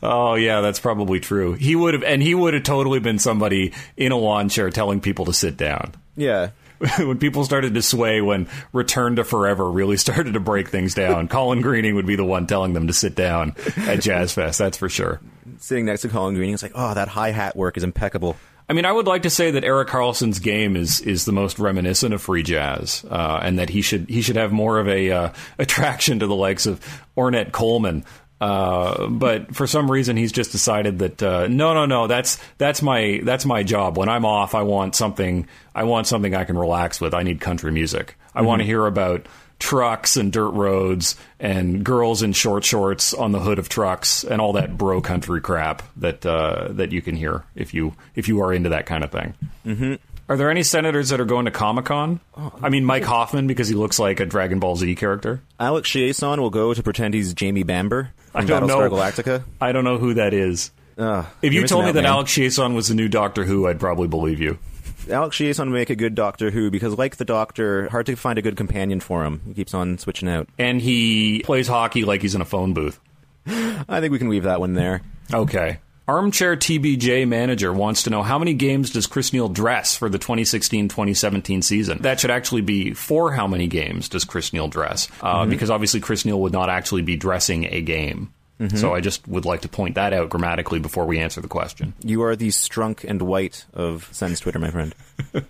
oh 0.00 0.36
yeah, 0.36 0.60
that's 0.60 0.78
probably 0.78 1.18
true. 1.18 1.54
He 1.54 1.74
would 1.74 1.94
have, 1.94 2.04
and 2.04 2.22
he 2.22 2.36
would 2.36 2.54
have 2.54 2.62
totally 2.62 3.00
been 3.00 3.18
somebody 3.18 3.72
in 3.96 4.12
a 4.12 4.16
lawn 4.16 4.48
chair 4.48 4.70
telling 4.70 5.00
people 5.00 5.24
to 5.24 5.32
sit 5.32 5.56
down. 5.56 5.92
Yeah. 6.16 6.50
when 6.98 7.18
people 7.18 7.44
started 7.44 7.74
to 7.74 7.82
sway, 7.82 8.20
when 8.20 8.48
Return 8.72 9.16
to 9.16 9.24
Forever 9.24 9.70
really 9.70 9.96
started 9.98 10.34
to 10.34 10.40
break 10.40 10.68
things 10.68 10.94
down, 10.94 11.28
Colin 11.28 11.60
Greening 11.60 11.94
would 11.94 12.06
be 12.06 12.16
the 12.16 12.24
one 12.24 12.46
telling 12.46 12.72
them 12.72 12.86
to 12.86 12.92
sit 12.92 13.14
down 13.14 13.54
at 13.76 14.00
Jazz 14.00 14.32
Fest. 14.32 14.58
That's 14.58 14.76
for 14.76 14.88
sure. 14.88 15.20
Sitting 15.58 15.86
next 15.86 16.02
to 16.02 16.08
Colin 16.08 16.34
Greening, 16.34 16.54
it's 16.54 16.62
like, 16.62 16.72
oh, 16.74 16.94
that 16.94 17.08
hi 17.08 17.30
hat 17.30 17.56
work 17.56 17.76
is 17.76 17.84
impeccable. 17.84 18.36
I 18.68 18.72
mean, 18.72 18.86
I 18.86 18.92
would 18.92 19.06
like 19.06 19.22
to 19.22 19.30
say 19.30 19.50
that 19.50 19.64
Erik 19.64 19.88
Karlsson's 19.88 20.38
game 20.38 20.74
is 20.74 21.00
is 21.00 21.26
the 21.26 21.32
most 21.32 21.58
reminiscent 21.58 22.14
of 22.14 22.22
free 22.22 22.42
jazz, 22.42 23.04
uh, 23.10 23.40
and 23.42 23.58
that 23.58 23.68
he 23.68 23.82
should 23.82 24.08
he 24.08 24.22
should 24.22 24.36
have 24.36 24.52
more 24.52 24.78
of 24.78 24.88
a 24.88 25.10
uh, 25.10 25.32
attraction 25.58 26.20
to 26.20 26.26
the 26.26 26.34
likes 26.34 26.64
of 26.64 26.80
Ornette 27.16 27.52
Coleman. 27.52 28.04
Uh, 28.40 29.06
but 29.06 29.54
for 29.54 29.66
some 29.66 29.90
reason, 29.90 30.16
he's 30.16 30.32
just 30.32 30.52
decided 30.52 30.98
that 30.98 31.22
uh, 31.22 31.46
no, 31.48 31.72
no, 31.72 31.86
no. 31.86 32.06
That's 32.06 32.38
that's 32.58 32.82
my 32.82 33.20
that's 33.22 33.46
my 33.46 33.62
job. 33.62 33.96
When 33.96 34.08
I'm 34.08 34.24
off, 34.24 34.54
I 34.54 34.62
want 34.62 34.94
something. 34.94 35.48
I 35.74 35.84
want 35.84 36.06
something 36.06 36.34
I 36.34 36.44
can 36.44 36.58
relax 36.58 37.00
with. 37.00 37.14
I 37.14 37.22
need 37.22 37.40
country 37.40 37.72
music. 37.72 38.16
I 38.34 38.38
mm-hmm. 38.38 38.48
want 38.48 38.60
to 38.60 38.66
hear 38.66 38.86
about 38.86 39.26
trucks 39.58 40.16
and 40.16 40.32
dirt 40.32 40.50
roads 40.50 41.16
and 41.38 41.84
girls 41.84 42.22
in 42.22 42.32
short 42.32 42.64
shorts 42.64 43.14
on 43.14 43.32
the 43.32 43.40
hood 43.40 43.58
of 43.58 43.68
trucks 43.68 44.24
and 44.24 44.40
all 44.40 44.52
that 44.54 44.76
bro 44.76 45.00
country 45.00 45.40
crap 45.40 45.82
that 45.96 46.26
uh, 46.26 46.68
that 46.70 46.92
you 46.92 47.00
can 47.00 47.14
hear 47.14 47.44
if 47.54 47.72
you 47.72 47.94
if 48.14 48.28
you 48.28 48.42
are 48.42 48.52
into 48.52 48.68
that 48.70 48.86
kind 48.86 49.04
of 49.04 49.10
thing. 49.10 49.34
Mm-hmm. 49.64 49.94
Are 50.28 50.36
there 50.36 50.50
any 50.50 50.62
senators 50.62 51.10
that 51.10 51.20
are 51.20 51.26
going 51.26 51.44
to 51.44 51.50
Comic 51.50 51.84
Con? 51.84 52.20
Oh, 52.36 52.52
I 52.62 52.70
mean, 52.70 52.84
Mike 52.84 53.04
Hoffman 53.04 53.46
because 53.46 53.68
he 53.68 53.74
looks 53.74 53.98
like 53.98 54.20
a 54.20 54.26
Dragon 54.26 54.58
Ball 54.58 54.76
Z 54.76 54.94
character. 54.94 55.42
Alex 55.60 55.90
Chiasson 55.90 56.38
will 56.38 56.50
go 56.50 56.72
to 56.72 56.82
pretend 56.82 57.12
he's 57.14 57.34
Jamie 57.34 57.62
Bamber 57.62 58.10
from 58.32 58.42
I 58.42 58.44
don't 58.46 58.62
Battlestar 58.62 58.90
know. 58.90 58.96
Galactica. 58.96 59.44
I 59.60 59.72
don't 59.72 59.84
know 59.84 59.98
who 59.98 60.14
that 60.14 60.32
is. 60.32 60.70
Uh, 60.96 61.24
if 61.42 61.52
you 61.52 61.66
told 61.66 61.84
me 61.84 61.92
that 61.92 62.02
man. 62.02 62.10
Alex 62.12 62.32
Chiasson 62.32 62.74
was 62.74 62.88
the 62.88 62.94
new 62.94 63.08
Doctor 63.08 63.44
Who, 63.44 63.66
I'd 63.66 63.80
probably 63.80 64.08
believe 64.08 64.40
you. 64.40 64.58
Alex 65.10 65.36
Chiasson 65.36 65.66
would 65.66 65.74
make 65.74 65.90
a 65.90 65.96
good 65.96 66.14
Doctor 66.14 66.50
Who 66.50 66.70
because, 66.70 66.96
like 66.96 67.16
the 67.16 67.26
Doctor, 67.26 67.88
hard 67.90 68.06
to 68.06 68.16
find 68.16 68.38
a 68.38 68.42
good 68.42 68.56
companion 68.56 69.00
for 69.00 69.24
him. 69.24 69.42
He 69.46 69.52
keeps 69.52 69.74
on 69.74 69.98
switching 69.98 70.28
out, 70.28 70.48
and 70.58 70.80
he 70.80 71.42
plays 71.44 71.68
hockey 71.68 72.04
like 72.04 72.22
he's 72.22 72.34
in 72.34 72.40
a 72.40 72.46
phone 72.46 72.72
booth. 72.72 72.98
I 73.46 74.00
think 74.00 74.12
we 74.12 74.18
can 74.18 74.30
leave 74.30 74.44
that 74.44 74.60
one 74.60 74.72
there. 74.72 75.02
Okay. 75.32 75.78
Armchair 76.06 76.56
TBJ 76.56 77.26
manager 77.26 77.72
wants 77.72 78.02
to 78.02 78.10
know 78.10 78.22
how 78.22 78.38
many 78.38 78.52
games 78.52 78.90
does 78.90 79.06
Chris 79.06 79.32
Neil 79.32 79.48
dress 79.48 79.96
for 79.96 80.10
the 80.10 80.18
2016-2017 80.18 81.64
season? 81.64 81.98
That 82.02 82.20
should 82.20 82.30
actually 82.30 82.60
be 82.60 82.92
for 82.92 83.32
how 83.32 83.46
many 83.46 83.68
games 83.68 84.10
does 84.10 84.24
Chris 84.24 84.52
Neil 84.52 84.68
dress? 84.68 85.08
Uh, 85.22 85.40
mm-hmm. 85.40 85.50
Because 85.50 85.70
obviously 85.70 86.00
Chris 86.00 86.24
Neil 86.24 86.40
would 86.40 86.52
not 86.52 86.68
actually 86.68 87.02
be 87.02 87.16
dressing 87.16 87.64
a 87.72 87.80
game. 87.80 88.32
So 88.76 88.94
I 88.94 89.00
just 89.00 89.26
would 89.28 89.44
like 89.44 89.62
to 89.62 89.68
point 89.68 89.96
that 89.96 90.12
out 90.12 90.30
grammatically 90.30 90.78
before 90.78 91.04
we 91.06 91.18
answer 91.18 91.40
the 91.40 91.48
question. 91.48 91.92
You 92.02 92.22
are 92.22 92.36
the 92.36 92.48
strunk 92.48 93.04
and 93.04 93.20
white 93.20 93.66
of 93.74 94.08
Sen's 94.12 94.40
Twitter, 94.40 94.58
my 94.58 94.70
friend. 94.70 94.94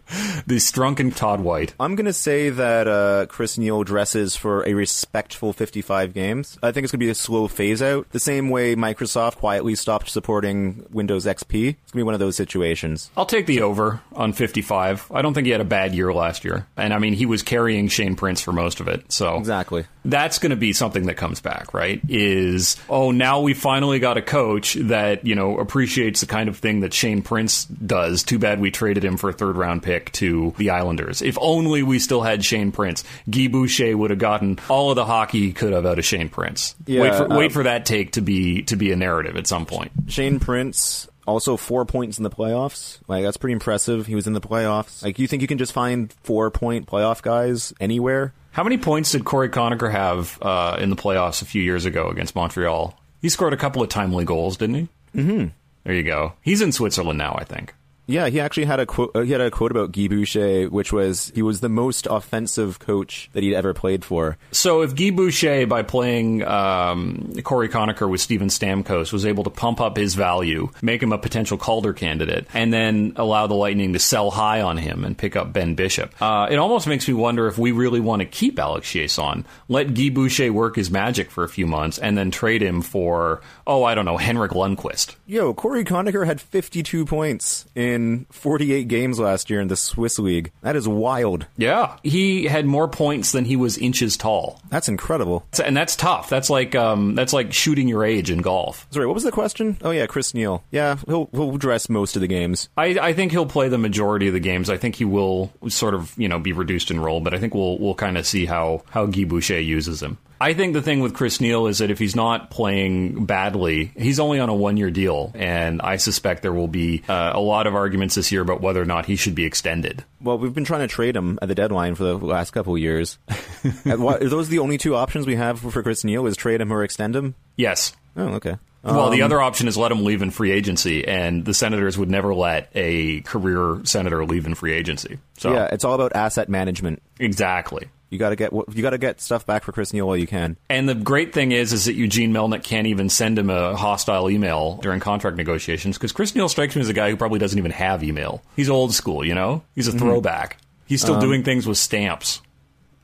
The 0.47 0.59
Strunken 0.61 1.11
Todd 1.11 1.40
White. 1.40 1.75
I'm 1.80 1.94
going 1.97 2.04
to 2.06 2.12
say 2.12 2.50
that 2.50 2.87
uh, 2.87 3.26
Chris 3.28 3.56
Neil 3.56 3.83
dresses 3.83 4.37
for 4.37 4.66
a 4.68 4.75
respectful 4.75 5.52
55 5.52 6.12
games. 6.12 6.59
I 6.62 6.71
think 6.71 6.85
it's 6.85 6.92
going 6.92 7.00
to 7.00 7.06
be 7.06 7.11
a 7.11 7.14
slow 7.14 7.49
phase 7.49 7.80
out. 7.83 8.11
The 8.11 8.21
same 8.21 8.50
way 8.50 8.76
Microsoft 8.76 9.37
quietly 9.37 9.75
stopped 9.75 10.11
supporting 10.11 10.87
Windows 10.90 11.25
XP. 11.25 11.38
It's 11.44 11.50
going 11.50 11.75
to 11.92 11.97
be 11.97 12.02
one 12.02 12.14
of 12.14 12.21
those 12.21 12.37
situations. 12.37 13.11
I'll 13.16 13.25
take 13.26 13.47
the 13.47 13.62
over 13.62 14.00
on 14.12 14.33
55. 14.35 15.11
I 15.12 15.23
don't 15.23 15.33
think 15.35 15.47
he 15.47 15.50
had 15.52 15.61
a 15.62 15.64
bad 15.64 15.94
year 15.94 16.12
last 16.12 16.44
year. 16.44 16.66
And 16.76 16.92
I 16.92 16.99
mean, 16.99 17.14
he 17.14 17.26
was 17.26 17.42
carrying 17.42 17.88
Shane 17.88 18.14
Prince 18.16 18.40
for 18.42 18.52
most 18.52 18.80
of 18.80 18.88
it. 18.88 19.11
So 19.12 19.37
Exactly. 19.38 19.87
that's 20.04 20.38
going 20.38 20.50
to 20.50 20.56
be 20.56 20.73
something 20.75 21.06
that 21.06 21.14
comes 21.14 21.40
back, 21.40 21.73
right? 21.73 22.00
Is, 22.09 22.76
oh, 22.90 23.11
now 23.12 23.40
we 23.40 23.54
finally 23.54 23.99
got 23.99 24.18
a 24.18 24.23
coach 24.23 24.75
that, 24.75 25.26
you 25.26 25.35
know, 25.35 25.59
appreciates 25.59 26.21
the 26.21 26.26
kind 26.26 26.49
of 26.50 26.59
thing 26.59 26.80
that 26.80 26.92
Shane 26.92 27.23
Prince 27.23 27.64
does. 27.64 28.23
Too 28.23 28.38
bad 28.38 28.61
we 28.61 28.71
traded 28.71 29.04
him 29.04 29.16
for 29.16 29.30
a 29.30 29.35
third 29.54 29.61
round 29.61 29.82
pick 29.82 30.12
to 30.12 30.54
the 30.56 30.70
Islanders. 30.70 31.23
If 31.23 31.38
only 31.40 31.82
we 31.82 31.99
still 31.99 32.23
had 32.23 32.44
Shane 32.44 32.73
Prince. 32.73 33.04
Guy 33.30 33.49
Boucher 33.49 33.96
would 33.96 34.11
have 34.11 34.18
gotten 34.18 34.58
all 34.68 34.90
of 34.90 34.96
the 34.96 35.04
hockey 35.04 35.40
he 35.40 35.52
could 35.52 35.73
have 35.73 35.87
out 35.87 35.99
of 35.99 36.04
Shane 36.04 36.28
Prince. 36.28 36.75
Yeah, 36.87 37.02
wait 37.02 37.14
for 37.14 37.28
wait 37.28 37.52
for 37.52 37.62
that 37.64 37.87
take 37.87 38.12
to 38.12 38.20
be 38.20 38.62
to 38.64 38.76
be 38.76 38.92
a 38.92 38.96
narrative 38.96 39.37
at 39.37 39.46
some 39.46 39.66
point. 39.66 39.92
Shane 40.08 40.40
Prince 40.40 41.08
also 41.26 41.56
four 41.56 41.84
points 41.87 42.18
in 42.18 42.25
the 42.25 42.30
playoffs. 42.30 42.99
Like 43.08 43.25
that's 43.25 43.37
pretty 43.37 43.52
impressive. 43.52 44.06
He 44.06 44.14
was 44.14 44.26
in 44.26 44.32
the 44.32 44.40
playoffs. 44.40 45.02
Like 45.02 45.18
you 45.18 45.26
think 45.26 45.42
you 45.42 45.49
can 45.49 45.58
just 45.58 45.73
find 45.73 46.12
four 46.23 46.50
point 46.50 46.87
playoff 46.87 47.23
guys 47.23 47.73
anywhere? 47.80 48.32
How 48.52 48.62
many 48.62 48.78
points 48.78 49.11
did 49.11 49.25
Cory 49.25 49.49
Conacher 49.49 49.90
have 49.90 50.38
uh, 50.40 50.76
in 50.78 50.90
the 50.90 50.96
playoffs 50.96 51.42
a 51.42 51.44
few 51.44 51.61
years 51.61 51.87
ago 51.87 52.08
against 52.08 52.37
Montreal? 52.37 52.96
He 53.20 53.28
scored 53.28 53.52
a 53.52 53.56
couple 53.56 53.82
of 53.82 53.88
timely 53.88 54.25
goals, 54.25 54.56
didn't 54.56 54.75
he? 54.76 54.88
Mm-hmm. 55.16 55.46
There 55.84 55.94
you 55.94 56.02
go. 56.02 56.34
He's 56.40 56.62
in 56.62 56.70
Switzerland 56.70 57.18
now, 57.18 57.34
I 57.37 57.44
think. 57.44 57.75
Yeah, 58.06 58.28
he 58.28 58.40
actually 58.40 58.66
had 58.66 58.80
a 58.80 58.87
quote. 58.87 59.12
Uh, 59.14 59.20
he 59.20 59.32
had 59.32 59.40
a 59.40 59.50
quote 59.50 59.70
about 59.70 59.92
Guy 59.92 60.08
Boucher, 60.08 60.66
which 60.66 60.92
was 60.92 61.32
he 61.34 61.42
was 61.42 61.61
the 61.61 61.68
most 61.68 62.06
offensive 62.06 62.78
coach 62.78 63.30
that 63.32 63.42
he'd 63.42 63.54
ever 63.54 63.73
played 63.73 64.04
for. 64.04 64.37
So 64.52 64.82
if 64.82 64.94
Guy 64.94 65.11
Boucher, 65.11 65.66
by 65.66 65.82
playing 65.82 66.44
um, 66.44 67.32
Cory 67.42 67.68
Conacher 67.68 68.08
with 68.08 68.20
Steven 68.20 68.49
Stamkos, 68.49 69.12
was 69.12 69.25
able 69.25 69.44
to 69.44 69.50
pump 69.50 69.80
up 69.80 69.96
his 69.96 70.14
value, 70.14 70.70
make 70.82 71.02
him 71.02 71.12
a 71.12 71.18
potential 71.18 71.56
Calder 71.56 71.94
candidate, 71.94 72.46
and 72.52 72.73
then 72.73 73.14
allow 73.16 73.46
the 73.46 73.54
Lightning 73.54 73.94
to 73.94 73.99
sell 73.99 74.30
high 74.30 74.61
on 74.61 74.76
him 74.76 75.04
and 75.04 75.16
pick 75.16 75.34
up 75.34 75.52
Ben 75.52 75.75
Bishop, 75.75 76.14
uh, 76.20 76.46
it 76.50 76.56
almost 76.56 76.87
makes 76.87 77.08
me 77.08 77.14
wonder 77.14 77.46
if 77.46 77.56
we 77.56 77.73
really 77.73 78.00
want 78.00 78.20
to 78.20 78.26
keep 78.26 78.58
Alex 78.58 78.88
Chiasson, 78.88 79.44
let 79.68 79.94
Guy 79.94 80.11
Boucher 80.11 80.52
work 80.52 80.76
his 80.76 80.90
magic 80.90 81.30
for 81.30 81.42
a 81.42 81.49
few 81.49 81.66
months, 81.66 81.99
and 81.99 82.18
then 82.18 82.30
trade 82.30 82.62
him 82.62 82.82
for, 82.82 83.40
oh, 83.66 83.82
I 83.82 83.94
don't 83.94 84.04
know, 84.04 84.18
Henrik 84.18 84.52
Lundqvist. 84.52 85.14
Yo, 85.26 85.54
Cory 85.54 85.84
Conacher 85.84 86.26
had 86.26 86.40
52 86.40 87.06
points 87.06 87.64
in 87.75 87.93
48 88.30 88.88
games 88.88 89.18
last 89.18 89.50
year 89.50 89.60
in 89.60 89.68
the 89.68 89.76
Swiss 89.76 90.18
League. 90.18 90.52
That 90.62 90.76
is 90.76 90.88
wild. 90.88 91.46
Yeah, 91.56 91.96
he 92.02 92.44
had 92.46 92.66
more 92.66 92.88
points 92.88 93.32
than 93.32 93.44
he 93.44 93.56
was 93.56 93.78
inches 93.78 94.16
tall, 94.16 94.60
That's 94.70 94.88
incredible. 94.88 95.46
and 95.64 95.76
that's 95.76 95.96
tough. 95.96 96.28
That's 96.28 96.50
like 96.50 96.74
um, 96.74 97.14
that's 97.14 97.32
like 97.32 97.52
shooting 97.52 97.88
your 97.88 98.04
age 98.04 98.30
in 98.30 98.38
golf. 98.38 98.86
Sorry, 98.90 99.06
what 99.06 99.14
was 99.14 99.24
the 99.24 99.32
question? 99.32 99.76
Oh 99.82 99.90
yeah, 99.90 100.06
Chris 100.06 100.34
Neil. 100.34 100.64
Yeah, 100.70 100.96
he'll 101.06 101.28
he'll 101.32 101.56
dress 101.56 101.88
most 101.88 102.16
of 102.16 102.20
the 102.20 102.28
games. 102.28 102.68
I, 102.76 102.98
I 102.98 103.12
think 103.12 103.32
he'll 103.32 103.46
play 103.46 103.68
the 103.68 103.78
majority 103.78 104.26
of 104.28 104.34
the 104.34 104.40
games. 104.40 104.70
I 104.70 104.76
think 104.76 104.96
he 104.96 105.04
will 105.04 105.52
sort 105.68 105.94
of 105.94 106.12
you 106.16 106.28
know 106.28 106.38
be 106.38 106.52
reduced 106.52 106.90
in 106.90 107.00
role, 107.00 107.20
but 107.20 107.34
I 107.34 107.38
think 107.38 107.54
we'll 107.54 107.78
we'll 107.78 107.94
kind 107.94 108.18
of 108.18 108.26
see 108.26 108.46
how 108.46 108.82
how 108.90 109.06
Guy 109.06 109.24
Boucher 109.24 109.60
uses 109.60 110.02
him. 110.02 110.18
I 110.44 110.52
think 110.52 110.74
the 110.74 110.82
thing 110.82 111.00
with 111.00 111.14
Chris 111.14 111.40
Neil 111.40 111.66
is 111.68 111.78
that 111.78 111.90
if 111.90 111.98
he's 111.98 112.14
not 112.14 112.50
playing 112.50 113.24
badly, 113.24 113.92
he's 113.96 114.20
only 114.20 114.40
on 114.40 114.50
a 114.50 114.54
one 114.54 114.76
year 114.76 114.90
deal, 114.90 115.32
and 115.34 115.80
I 115.80 115.96
suspect 115.96 116.42
there 116.42 116.52
will 116.52 116.68
be 116.68 117.02
uh, 117.08 117.32
a 117.34 117.40
lot 117.40 117.66
of 117.66 117.74
arguments 117.74 118.14
this 118.14 118.30
year 118.30 118.42
about 118.42 118.60
whether 118.60 118.82
or 118.82 118.84
not 118.84 119.06
he 119.06 119.16
should 119.16 119.34
be 119.34 119.46
extended. 119.46 120.04
Well, 120.20 120.36
we've 120.36 120.52
been 120.52 120.66
trying 120.66 120.82
to 120.82 120.86
trade 120.86 121.16
him 121.16 121.38
at 121.40 121.48
the 121.48 121.54
deadline 121.54 121.94
for 121.94 122.04
the 122.04 122.18
last 122.18 122.50
couple 122.50 122.74
of 122.74 122.80
years. 122.80 123.16
What, 123.86 124.22
are 124.22 124.28
those 124.28 124.50
the 124.50 124.58
only 124.58 124.76
two 124.76 124.94
options 124.94 125.26
we 125.26 125.36
have 125.36 125.60
for 125.60 125.82
Chris 125.82 126.04
Neil? 126.04 126.26
Is 126.26 126.36
trade 126.36 126.60
him 126.60 126.70
or 126.70 126.84
extend 126.84 127.16
him? 127.16 127.34
Yes. 127.56 127.94
Oh, 128.14 128.34
okay. 128.34 128.58
Well, 128.82 129.08
the 129.08 129.22
Um, 129.22 129.26
other 129.26 129.40
option 129.40 129.66
is 129.66 129.78
let 129.78 129.90
him 129.90 130.04
leave 130.04 130.20
in 130.20 130.30
free 130.30 130.50
agency, 130.50 131.08
and 131.08 131.42
the 131.46 131.54
Senators 131.54 131.96
would 131.96 132.10
never 132.10 132.34
let 132.34 132.68
a 132.74 133.22
career 133.22 133.80
senator 133.84 134.26
leave 134.26 134.44
in 134.46 134.54
free 134.54 134.74
agency. 134.74 135.18
So 135.38 135.54
yeah, 135.54 135.68
it's 135.72 135.84
all 135.84 135.94
about 135.94 136.14
asset 136.14 136.50
management. 136.50 137.00
exactly. 137.18 137.88
You 138.14 138.18
got 138.18 138.30
to 138.30 138.37
get 138.37 138.52
you 138.52 138.83
got 138.83 138.90
to 138.90 138.99
get 138.99 139.21
stuff 139.21 139.44
back 139.44 139.64
for 139.64 139.73
Chris 139.73 139.92
Neil 139.92 140.06
while 140.06 140.16
you 140.16 140.28
can. 140.28 140.56
And 140.71 140.88
the 140.88 140.94
great 140.94 141.33
thing 141.33 141.50
is, 141.50 141.73
is 141.73 141.87
that 141.87 141.94
Eugene 141.94 142.33
Melnyk 142.33 142.62
can't 142.62 142.87
even 142.87 143.09
send 143.09 143.38
him 143.38 143.50
a 143.50 143.75
hostile 143.75 144.30
email 144.30 144.76
during 144.76 145.00
contract 145.00 145.37
negotiations 145.37 145.99
because 145.99 146.12
Chris 146.12 146.33
Neil 146.33 146.49
strikes 146.49 146.76
me 146.76 146.83
as 146.83 146.88
a 146.88 146.92
guy 146.92 147.11
who 147.11 147.16
probably 147.16 147.40
doesn't 147.40 147.59
even 147.59 147.73
have 147.73 148.04
email. 148.04 148.40
He's 148.54 148.71
old 148.71 148.94
school, 148.94 149.25
you 149.26 149.35
know. 149.35 149.64
He's 149.75 149.88
a 149.88 149.90
mm-hmm. 149.90 149.99
throwback. 149.99 150.59
He's 150.87 151.00
still 151.00 151.14
um, 151.14 151.21
doing 151.21 151.42
things 151.42 151.67
with 151.67 151.76
stamps. 151.76 152.41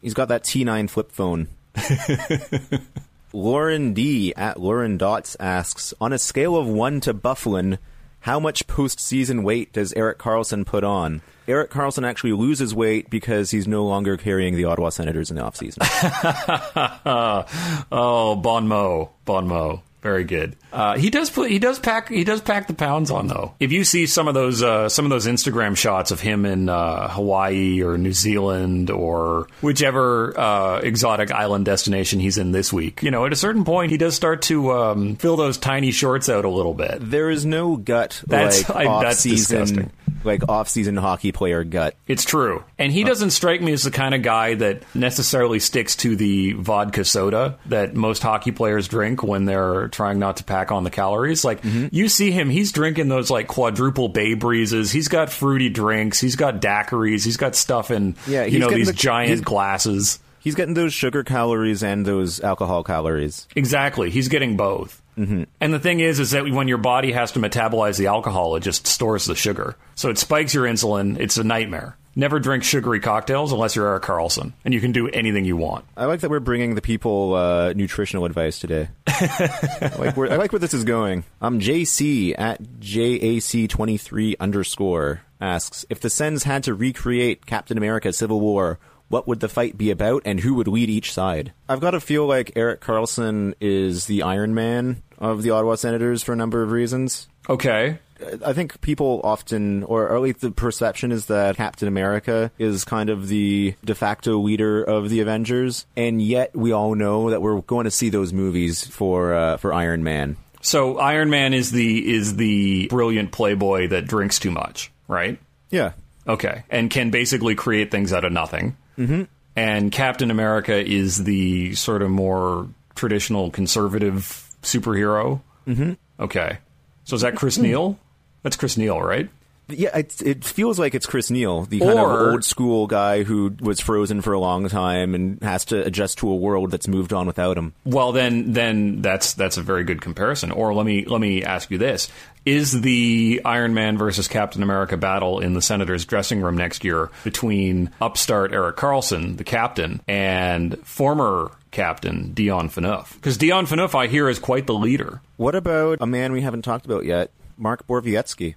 He's 0.01 0.15
got 0.15 0.29
that 0.29 0.45
T9 0.45 0.89
flip 0.89 1.11
phone. 1.11 1.49
Lauren 3.33 3.93
D 3.93 4.33
at 4.37 4.61
Lauren 4.61 4.97
Dots 4.97 5.37
asks, 5.41 5.93
on 6.01 6.13
a 6.13 6.19
scale 6.19 6.57
of 6.57 6.69
one 6.69 7.01
to 7.01 7.13
Byfuglien, 7.13 7.79
how 8.21 8.39
much 8.39 8.67
postseason 8.67 9.43
weight 9.43 9.73
does 9.73 9.93
Erik 9.95 10.19
Karlsson 10.19 10.65
put 10.65 10.85
on? 10.85 11.23
Erik 11.51 11.71
Karlsson 11.71 12.07
actually 12.07 12.33
loses 12.33 12.75
weight 12.75 13.11
because 13.11 13.51
he's 13.51 13.69
no 13.69 13.85
longer 13.85 14.17
carrying 14.17 14.57
the 14.57 14.65
Ottawa 14.65 14.89
Senators 14.91 15.31
in 15.31 15.37
the 15.37 15.43
offseason. 15.43 15.81
Oh, 17.93 18.37
Bon 18.37 18.69
Mo, 18.69 19.11
Bon 19.25 19.47
Mo. 19.47 19.83
Very 20.03 20.25
good. 20.25 20.57
Uh, 20.73 20.97
he 20.97 21.11
does 21.11 21.29
put 21.29 21.51
he 21.51 21.59
does 21.59 21.79
pack 21.79 22.09
he 22.09 22.25
does 22.25 22.41
pack 22.41 22.69
the 22.69 22.73
pounds 22.73 23.11
on 23.11 23.27
though. 23.27 23.53
If 23.61 23.71
you 23.71 23.85
see 23.85 24.07
some 24.07 24.29
of 24.29 24.35
those 24.35 24.63
uh, 24.63 24.89
some 24.89 25.05
of 25.05 25.11
those 25.11 25.27
Instagram 25.27 25.77
shots 25.77 26.11
of 26.11 26.21
him 26.21 26.47
in 26.47 26.71
uh, 26.71 27.09
Hawaii 27.09 27.83
or 27.83 27.99
New 27.99 28.15
Zealand 28.15 28.89
or 28.89 29.47
whichever 29.61 30.33
uh, 30.41 30.79
exotic 30.79 31.31
island 31.31 31.67
destination 31.67 32.19
he's 32.19 32.39
in 32.39 32.53
this 32.53 32.73
week, 32.73 33.03
you 33.03 33.11
know, 33.11 33.27
at 33.27 33.35
a 33.35 33.37
certain 33.37 33.63
point 33.67 33.91
he 33.93 33.99
does 33.99 34.15
start 34.15 34.41
to 34.43 34.73
um, 34.73 35.17
fill 35.17 35.37
those 35.37 35.59
tiny 35.59 35.91
shorts 35.91 36.31
out 36.31 36.47
a 36.47 36.51
little 36.51 36.73
bit. 36.73 36.97
there 37.03 37.29
is 37.29 37.45
no 37.45 37.77
gut 37.77 38.23
That's- 38.27 38.67
like 38.71 38.87
I- 38.87 39.03
that's 39.03 39.17
off-season, 39.19 39.59
disgusting. 39.59 39.91
Like 40.25 40.49
off-season 40.49 40.97
hockey 40.97 41.33
player 41.33 41.65
gut. 41.65 41.95
It's 42.07 42.25
true. 42.25 42.65
And 42.79 42.93
he 42.93 43.05
uh. 43.05 43.09
doesn't 43.09 43.31
strike 43.31 43.61
me 43.61 43.73
as 43.73 43.83
the 43.83 43.91
kind 43.91 44.15
of 44.15 44.23
guy 44.23 44.55
that 44.55 44.83
necessarily 44.95 45.61
sticks 45.61 45.97
to 45.97 46.17
the 46.17 46.53
vodka 46.53 47.05
soda 47.05 47.59
that 47.67 47.95
most 47.95 48.23
hockey 48.23 48.53
players 48.53 48.89
drink 48.89 49.23
when 49.23 49.45
they're 49.45 49.89
trying 49.89 50.19
not 50.19 50.39
to 50.39 50.45
pack 50.45 50.73
on 50.73 50.85
the 50.85 50.91
calories. 50.91 51.45
Like, 51.45 51.63
mm-hmm. 51.63 51.89
you 51.91 52.09
see 52.09 52.31
him, 52.31 52.51
he's 52.51 52.73
drinking 52.73 53.09
those 53.09 53.31
like 53.31 53.49
quadruple 53.49 54.09
bay 54.09 54.35
breezes. 54.35 54.91
He's 54.93 55.09
got 55.09 55.31
fruity 55.31 55.69
drinks. 55.69 56.21
He's 56.21 56.37
got 56.37 56.61
daiquiris. 56.61 57.25
He's 57.25 57.37
got 57.37 57.57
stuff 57.57 57.91
in, 57.91 58.17
Yeah, 58.27 58.45
you 58.45 58.59
know, 58.59 58.71
these 58.71 58.89
the- 58.89 58.93
giant 58.93 59.45
glasses. 59.45 60.19
He's 60.43 60.55
getting 60.55 60.73
those 60.73 60.95
sugar 60.95 61.23
calories 61.23 61.83
and 61.83 62.07
those 62.07 62.41
alcohol 62.41 62.83
calories. 62.83 63.47
Exactly. 63.55 64.09
He's 64.09 64.29
getting 64.29 64.57
both. 64.57 65.03
Mm-hmm. 65.21 65.43
And 65.61 65.75
the 65.75 65.79
thing 65.79 66.01
is, 66.01 66.19
is 66.19 66.31
that 66.31 66.51
when 66.51 66.67
your 66.67 66.79
body 66.79 67.13
has 67.13 67.33
to 67.33 67.41
metabolize 67.41 67.99
the 67.99 68.07
alcohol, 68.07 68.57
it 68.57 68.61
just 68.61 68.87
stores 68.87 69.27
the 69.27 69.35
sugar. 69.35 69.77
So 69.95 70.09
it 70.09 70.17
spikes 70.17 70.55
your 70.55 70.65
insulin. 70.65 71.19
It's 71.19 71.37
a 71.37 71.45
nightmare. 71.45 71.97
Never 72.17 72.41
drink 72.41 72.65
sugary 72.65 72.99
cocktails 72.99 73.53
unless 73.53 73.77
you're 73.77 73.87
Erik 73.87 74.03
Karlsson, 74.03 74.53
and 74.65 74.75
you 74.75 74.81
can 74.81 74.91
do 74.91 75.09
anything 75.09 75.45
you 75.45 75.57
want. 75.57 75.85
I 75.97 76.07
like 76.07 76.21
that 76.21 76.31
we're 76.31 76.41
bringing 76.41 76.75
the 76.75 76.83
people 76.83 77.35
uh, 77.35 77.73
nutritional 77.75 78.25
advice 78.25 78.59
today. 78.59 78.89
I, 79.07 79.93
like 79.97 80.17
where, 80.17 80.33
I 80.33 80.37
like 80.37 80.51
where 80.51 80.59
this 80.59 80.75
is 80.75 80.83
going. 80.83 81.23
I'm 81.41 81.61
JC 81.61 82.35
at 82.37 82.61
JAC23 82.63 84.35
underscore 84.41 85.21
asks 85.41 85.87
If 85.89 86.01
the 86.01 86.11
Sens 86.11 86.43
had 86.43 86.65
to 86.65 86.75
recreate 86.75 87.47
Captain 87.47 87.79
America 87.79 88.13
Civil 88.13 88.41
War, 88.41 88.81
what 89.11 89.27
would 89.27 89.41
the 89.41 89.49
fight 89.49 89.77
be 89.77 89.91
about 89.91 90.23
and 90.25 90.41
who 90.41 90.55
would 90.55 90.69
lead 90.69 90.89
each 90.89 91.13
side? 91.13 91.53
I've 91.69 91.81
got 91.81 91.91
to 91.91 92.01
feel 92.01 92.27
like 92.27 92.53
Erik 92.57 92.81
Karlsson 92.81 93.55
is 93.61 94.07
the 94.07 94.23
Iron 94.23 94.55
Man 94.55 95.03
of 95.19 95.43
the 95.43 95.51
Ottawa 95.51 95.75
Senators 95.75 96.23
for 96.23 96.33
a 96.33 96.37
number 96.37 96.63
of 96.63 96.71
reasons. 96.71 97.29
Okay. 97.49 97.99
I 98.47 98.53
think 98.53 98.81
people 98.81 99.21
often, 99.25 99.83
or 99.83 100.15
at 100.15 100.23
least 100.23 100.41
the 100.41 100.53
perception 100.53 101.11
is 101.11 101.27
that 101.27 101.57
Captain 101.57 101.89
America 101.89 102.53
is 102.59 102.85
kind 102.85 103.11
of 103.11 103.29
the 103.29 103.75
de 103.85 103.95
facto 103.95 104.39
leader 104.39 104.83
of 104.83 105.09
the 105.09 105.21
Avengers, 105.21 105.87
and 105.97 106.23
yet 106.23 106.55
we 106.55 106.71
all 106.71 106.95
know 106.95 107.31
that 107.31 107.43
we're 107.43 107.61
going 107.63 107.85
to 107.85 107.91
see 107.91 108.11
those 108.11 108.33
movies 108.33 108.87
for 108.87 109.35
uh, 109.35 109.57
for 109.57 109.73
Iron 109.73 110.05
Man. 110.05 110.37
So 110.61 110.99
Iron 110.99 111.31
Man 111.31 111.55
is 111.55 111.73
the 111.73 112.13
is 112.15 112.37
the 112.37 112.89
brilliant 112.89 113.33
playboy 113.33 113.89
that 113.89 114.07
drinks 114.07 114.39
too 114.39 114.51
much, 114.51 114.93
right? 115.09 115.41
Yeah, 115.71 115.93
Okay, 116.27 116.63
and 116.71 116.91
can 116.91 117.11
basically 117.11 117.55
create 117.55 117.91
things 117.91 118.13
out 118.13 118.25
of 118.25 118.33
nothing. 118.33 118.77
Mm-hmm. 119.01 119.23
And 119.57 119.91
Captain 119.91 120.31
America 120.31 120.77
is 120.77 121.25
the 121.25 121.75
sort 121.75 122.03
of 122.03 122.11
more 122.11 122.69
traditional 122.95 123.51
conservative 123.51 124.47
superhero. 124.63 125.41
Mm-hmm. 125.67 125.95
Okay, 126.23 126.59
so 127.05 127.17
is 127.17 127.23
that 127.23 127.35
Chris 127.35 127.59
Neil? 127.59 127.99
That's 128.43 128.57
Chris 128.57 128.77
Neil, 128.77 129.01
right? 129.01 129.29
Yeah, 129.73 129.97
it, 129.97 130.21
it 130.23 130.45
feels 130.45 130.79
like 130.79 130.95
it's 130.95 131.07
Chris 131.07 131.31
Neil, 131.31 131.63
the 131.63 131.81
kind 131.81 131.99
Or- 131.99 132.27
of 132.29 132.33
old 132.33 132.45
school 132.45 132.87
guy 132.87 133.23
who 133.23 133.55
was 133.61 133.81
frozen 133.81 134.21
for 134.21 134.33
a 134.33 134.39
long 134.41 134.69
time 134.69 135.15
and 135.15 135.43
has 135.43 135.65
to 135.67 135.85
adjust 135.85 136.19
to 136.19 136.31
a 136.31 136.37
world 136.37 136.71
that's 136.71 136.89
moved 136.89 137.13
on 137.13 137.27
without 137.27 137.57
him. 137.59 137.73
Well, 137.85 138.13
then, 138.13 138.53
then 138.53 139.03
that's 139.03 139.35
that's 139.35 139.57
a 139.57 139.63
very 139.63 139.85
good 139.85 140.01
comparison. 140.01 140.51
Or 140.53 140.75
let 140.75 140.87
me 140.87 141.05
let 141.05 141.21
me 141.21 141.43
ask 141.45 141.71
you 141.71 141.79
this: 141.79 142.09
Is 142.45 142.81
the 142.81 143.41
Iron 143.45 143.75
Man 143.75 143.99
versus 143.99 144.29
Captain 144.29 144.63
America 144.63 144.97
battle 144.97 145.41
in 145.41 145.55
the 145.55 145.63
Senators' 145.63 146.05
dressing 146.05 146.41
room 146.41 146.57
next 146.57 146.85
year 146.85 147.11
between 147.25 147.91
upstart 148.01 148.53
Erik 148.53 148.77
Karlsson, 148.77 149.37
the 149.37 149.45
captain, 149.45 150.01
and 150.09 150.79
former 150.87 151.51
captain 151.71 152.33
Dion 152.33 152.69
Phaneuf? 152.69 153.15
Because 153.15 153.37
Dion 153.39 153.67
Phaneuf, 153.67 153.95
I 153.95 154.07
hear, 154.07 154.29
is 154.29 154.39
quite 154.39 154.67
the 154.67 154.75
leader. 154.75 155.21
What 155.37 155.55
about 155.55 155.99
a 156.01 156.07
man 156.07 156.33
we 156.33 156.43
haven't 156.43 156.63
talked 156.63 156.85
about 156.87 157.05
yet, 157.05 157.31
Mark 157.57 157.87
Borowiecki? 157.87 158.55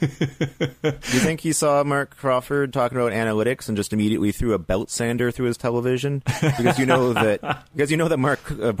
You 0.82 1.20
think 1.20 1.40
he 1.40 1.52
saw 1.52 1.82
Marc 1.84 2.16
Crawford 2.16 2.72
talking 2.72 2.98
about 2.98 3.12
analytics 3.12 3.68
and 3.68 3.76
just 3.76 3.92
immediately 3.92 4.32
threw 4.32 4.52
a 4.52 4.58
belt 4.58 4.90
sander 4.90 5.30
through 5.30 5.46
his 5.46 5.56
television? 5.56 6.22
Because 6.40 6.78
you 6.78 6.86
know 6.86 7.12
that 7.12 7.64
because 7.74 7.90
you 7.90 7.96
know 7.96 8.08
that 8.08 8.18
Mark 8.18 8.40
uh, 8.50 8.72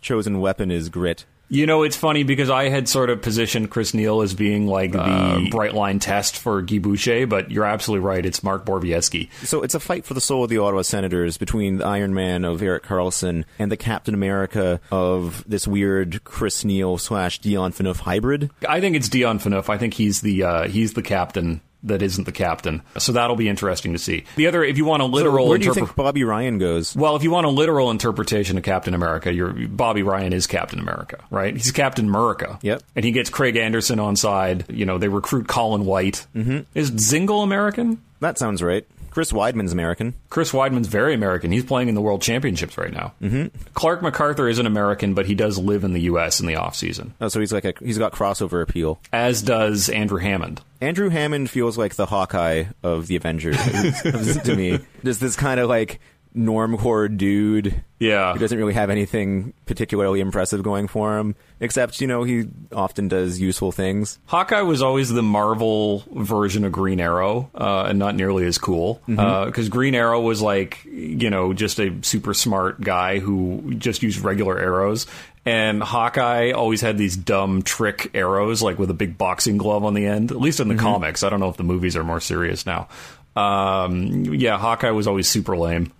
chosen 0.00 0.40
weapon 0.40 0.70
is 0.70 0.88
grit. 0.88 1.26
You 1.48 1.66
know, 1.66 1.82
it's 1.82 1.96
funny 1.96 2.24
because 2.24 2.50
I 2.50 2.68
had 2.68 2.88
sort 2.88 3.08
of 3.08 3.22
positioned 3.22 3.70
Chris 3.70 3.94
Neil 3.94 4.20
as 4.20 4.34
being 4.34 4.66
like 4.66 4.92
the 4.92 5.48
bright 5.50 5.74
line 5.74 5.98
test 5.98 6.36
for 6.36 6.60
Guy 6.62 6.78
Boucher, 6.78 7.26
but 7.26 7.50
you're 7.50 7.64
absolutely 7.64 8.06
right. 8.06 8.24
It's 8.24 8.42
Mark 8.42 8.66
Borowiecki. 8.66 9.30
So 9.44 9.62
it's 9.62 9.74
a 9.74 9.80
fight 9.80 10.04
for 10.04 10.14
the 10.14 10.20
soul 10.20 10.44
of 10.44 10.50
the 10.50 10.58
Ottawa 10.58 10.82
Senators 10.82 11.38
between 11.38 11.78
the 11.78 11.86
Iron 11.86 12.12
Man 12.12 12.44
of 12.44 12.60
Erik 12.62 12.84
Karlsson 12.84 13.44
and 13.58 13.72
the 13.72 13.76
Captain 13.76 14.14
America 14.14 14.80
of 14.92 15.42
this 15.48 15.66
weird 15.66 16.22
Chris 16.24 16.64
Neil 16.64 16.98
slash 16.98 17.38
Dion 17.38 17.72
Phaneuf 17.72 18.00
hybrid. 18.00 18.50
I 18.68 18.80
think 18.80 18.96
it's 18.96 19.08
Dion 19.08 19.38
Phaneuf. 19.38 19.68
I 19.68 19.78
think 19.78 19.94
he's 19.94 20.20
the 20.20 20.42
uh, 20.42 20.68
he's 20.68 20.92
the 20.92 21.02
captain 21.02 21.62
that 21.84 22.02
isn't 22.02 22.24
the 22.24 22.32
captain. 22.32 22.82
So 22.98 23.12
that'll 23.12 23.36
be 23.36 23.48
interesting 23.48 23.92
to 23.92 23.98
see. 23.98 24.24
The 24.36 24.46
other, 24.46 24.64
if 24.64 24.76
you 24.76 24.84
want 24.84 25.02
a 25.02 25.06
literal 25.06 25.46
So 25.46 25.48
where 25.50 25.58
do 25.58 25.66
you 25.66 25.74
think 25.74 25.94
Bobby 25.94 26.24
Ryan 26.24 26.58
goes? 26.58 26.96
well, 26.96 27.16
if 27.16 27.22
you 27.22 27.30
want 27.30 27.46
a 27.46 27.50
literal 27.50 27.90
interpretation 27.90 28.56
of 28.58 28.64
Captain 28.64 28.94
America, 28.94 29.32
Bobby 29.68 30.02
Ryan 30.02 30.32
is 30.32 30.46
Captain 30.46 30.78
America, 30.80 31.18
right? 31.30 31.54
He's 31.54 31.70
Captain 31.70 32.06
America. 32.08 32.58
Yep. 32.62 32.82
And 32.96 33.04
he 33.04 33.12
gets 33.12 33.30
Craig 33.30 33.56
Anderson 33.56 34.00
on 34.00 34.16
side. 34.16 34.64
You 34.68 34.86
know, 34.86 34.98
they 34.98 35.08
recruit 35.08 35.46
Colin 35.48 35.84
White. 35.84 36.26
Mm-hmm. 36.34 36.60
Is 36.74 36.90
Dzingel 36.90 37.42
American? 37.44 38.02
That 38.20 38.38
sounds 38.38 38.62
right. 38.62 38.84
Chris 39.10 39.32
Wideman's 39.32 39.72
American. 39.72 40.14
Chris 40.30 40.52
Wideman's 40.52 40.88
very 40.88 41.14
American. 41.14 41.50
He's 41.52 41.64
playing 41.64 41.88
in 41.88 41.94
the 41.94 42.00
World 42.00 42.22
Championships 42.22 42.76
right 42.78 42.92
now. 42.92 43.12
Mm-hmm. 43.22 43.56
Clark 43.74 44.02
MacArthur 44.02 44.48
is 44.48 44.58
an 44.58 44.66
American, 44.66 45.14
but 45.14 45.26
he 45.26 45.34
does 45.34 45.58
live 45.58 45.84
in 45.84 45.92
the 45.92 46.02
U.S. 46.02 46.40
in 46.40 46.46
the 46.46 46.56
off 46.56 46.76
season, 46.76 47.14
Oh, 47.20 47.28
so 47.28 47.40
he's 47.40 47.52
like 47.52 47.64
a, 47.64 47.74
he's 47.82 47.98
got 47.98 48.12
crossover 48.12 48.62
appeal. 48.62 49.00
as 49.12 49.42
does 49.42 49.88
Andrew 49.88 50.18
Hammond. 50.18 50.60
Andrew 50.80 51.08
Hammond 51.08 51.50
feels 51.50 51.76
like 51.76 51.96
the 51.96 52.06
Hawkeye 52.06 52.64
of 52.82 53.06
the 53.08 53.16
Avengers 53.16 53.56
to 54.44 54.54
me. 54.56 54.78
Just 55.04 55.20
this 55.20 55.34
kind 55.36 55.58
of 55.58 55.68
like 55.68 56.00
normcore 56.38 57.14
dude 57.14 57.82
Yeah. 57.98 58.32
who 58.32 58.38
doesn't 58.38 58.56
really 58.56 58.74
have 58.74 58.90
anything 58.90 59.52
particularly 59.66 60.20
impressive 60.20 60.62
going 60.62 60.86
for 60.86 61.18
him, 61.18 61.34
except 61.60 62.00
you 62.00 62.06
know 62.06 62.22
he 62.22 62.44
often 62.72 63.08
does 63.08 63.40
useful 63.40 63.72
things. 63.72 64.18
Hawkeye 64.26 64.62
was 64.62 64.80
always 64.80 65.08
the 65.10 65.22
Marvel 65.22 66.04
version 66.14 66.64
of 66.64 66.70
Green 66.72 67.00
Arrow, 67.00 67.50
uh, 67.54 67.86
and 67.88 67.98
not 67.98 68.14
nearly 68.14 68.46
as 68.46 68.56
cool. 68.58 69.00
Because 69.06 69.68
Green 69.68 69.94
Arrow 69.94 70.20
was 70.20 70.40
like, 70.40 70.84
you 70.84 71.28
know, 71.30 71.52
just 71.52 71.80
a 71.80 71.92
super 72.02 72.34
smart 72.34 72.80
guy 72.80 73.18
who 73.18 73.74
just 73.78 74.02
used 74.02 74.20
regular 74.20 74.58
arrows. 74.58 75.06
And 75.44 75.82
Hawkeye 75.82 76.50
always 76.52 76.82
had 76.82 76.98
these 76.98 77.16
dumb 77.16 77.62
trick 77.62 78.10
arrows, 78.14 78.62
like 78.62 78.78
with 78.78 78.90
a 78.90 78.94
big 78.94 79.16
boxing 79.16 79.56
glove 79.56 79.82
on 79.82 79.94
the 79.94 80.04
end. 80.06 80.30
At 80.30 80.38
least 80.40 80.60
in 80.60 80.68
the 80.68 80.74
comics. 80.74 81.22
I 81.22 81.30
don't 81.30 81.40
know 81.40 81.48
if 81.48 81.56
the 81.56 81.64
movies 81.64 81.96
are 81.96 82.04
more 82.04 82.20
serious 82.20 82.66
now. 82.66 82.88
Um, 83.34 84.24
yeah, 84.34 84.58
Hawkeye 84.58 84.90
was 84.90 85.06
always 85.06 85.26
super 85.28 85.56
lame. 85.56 85.90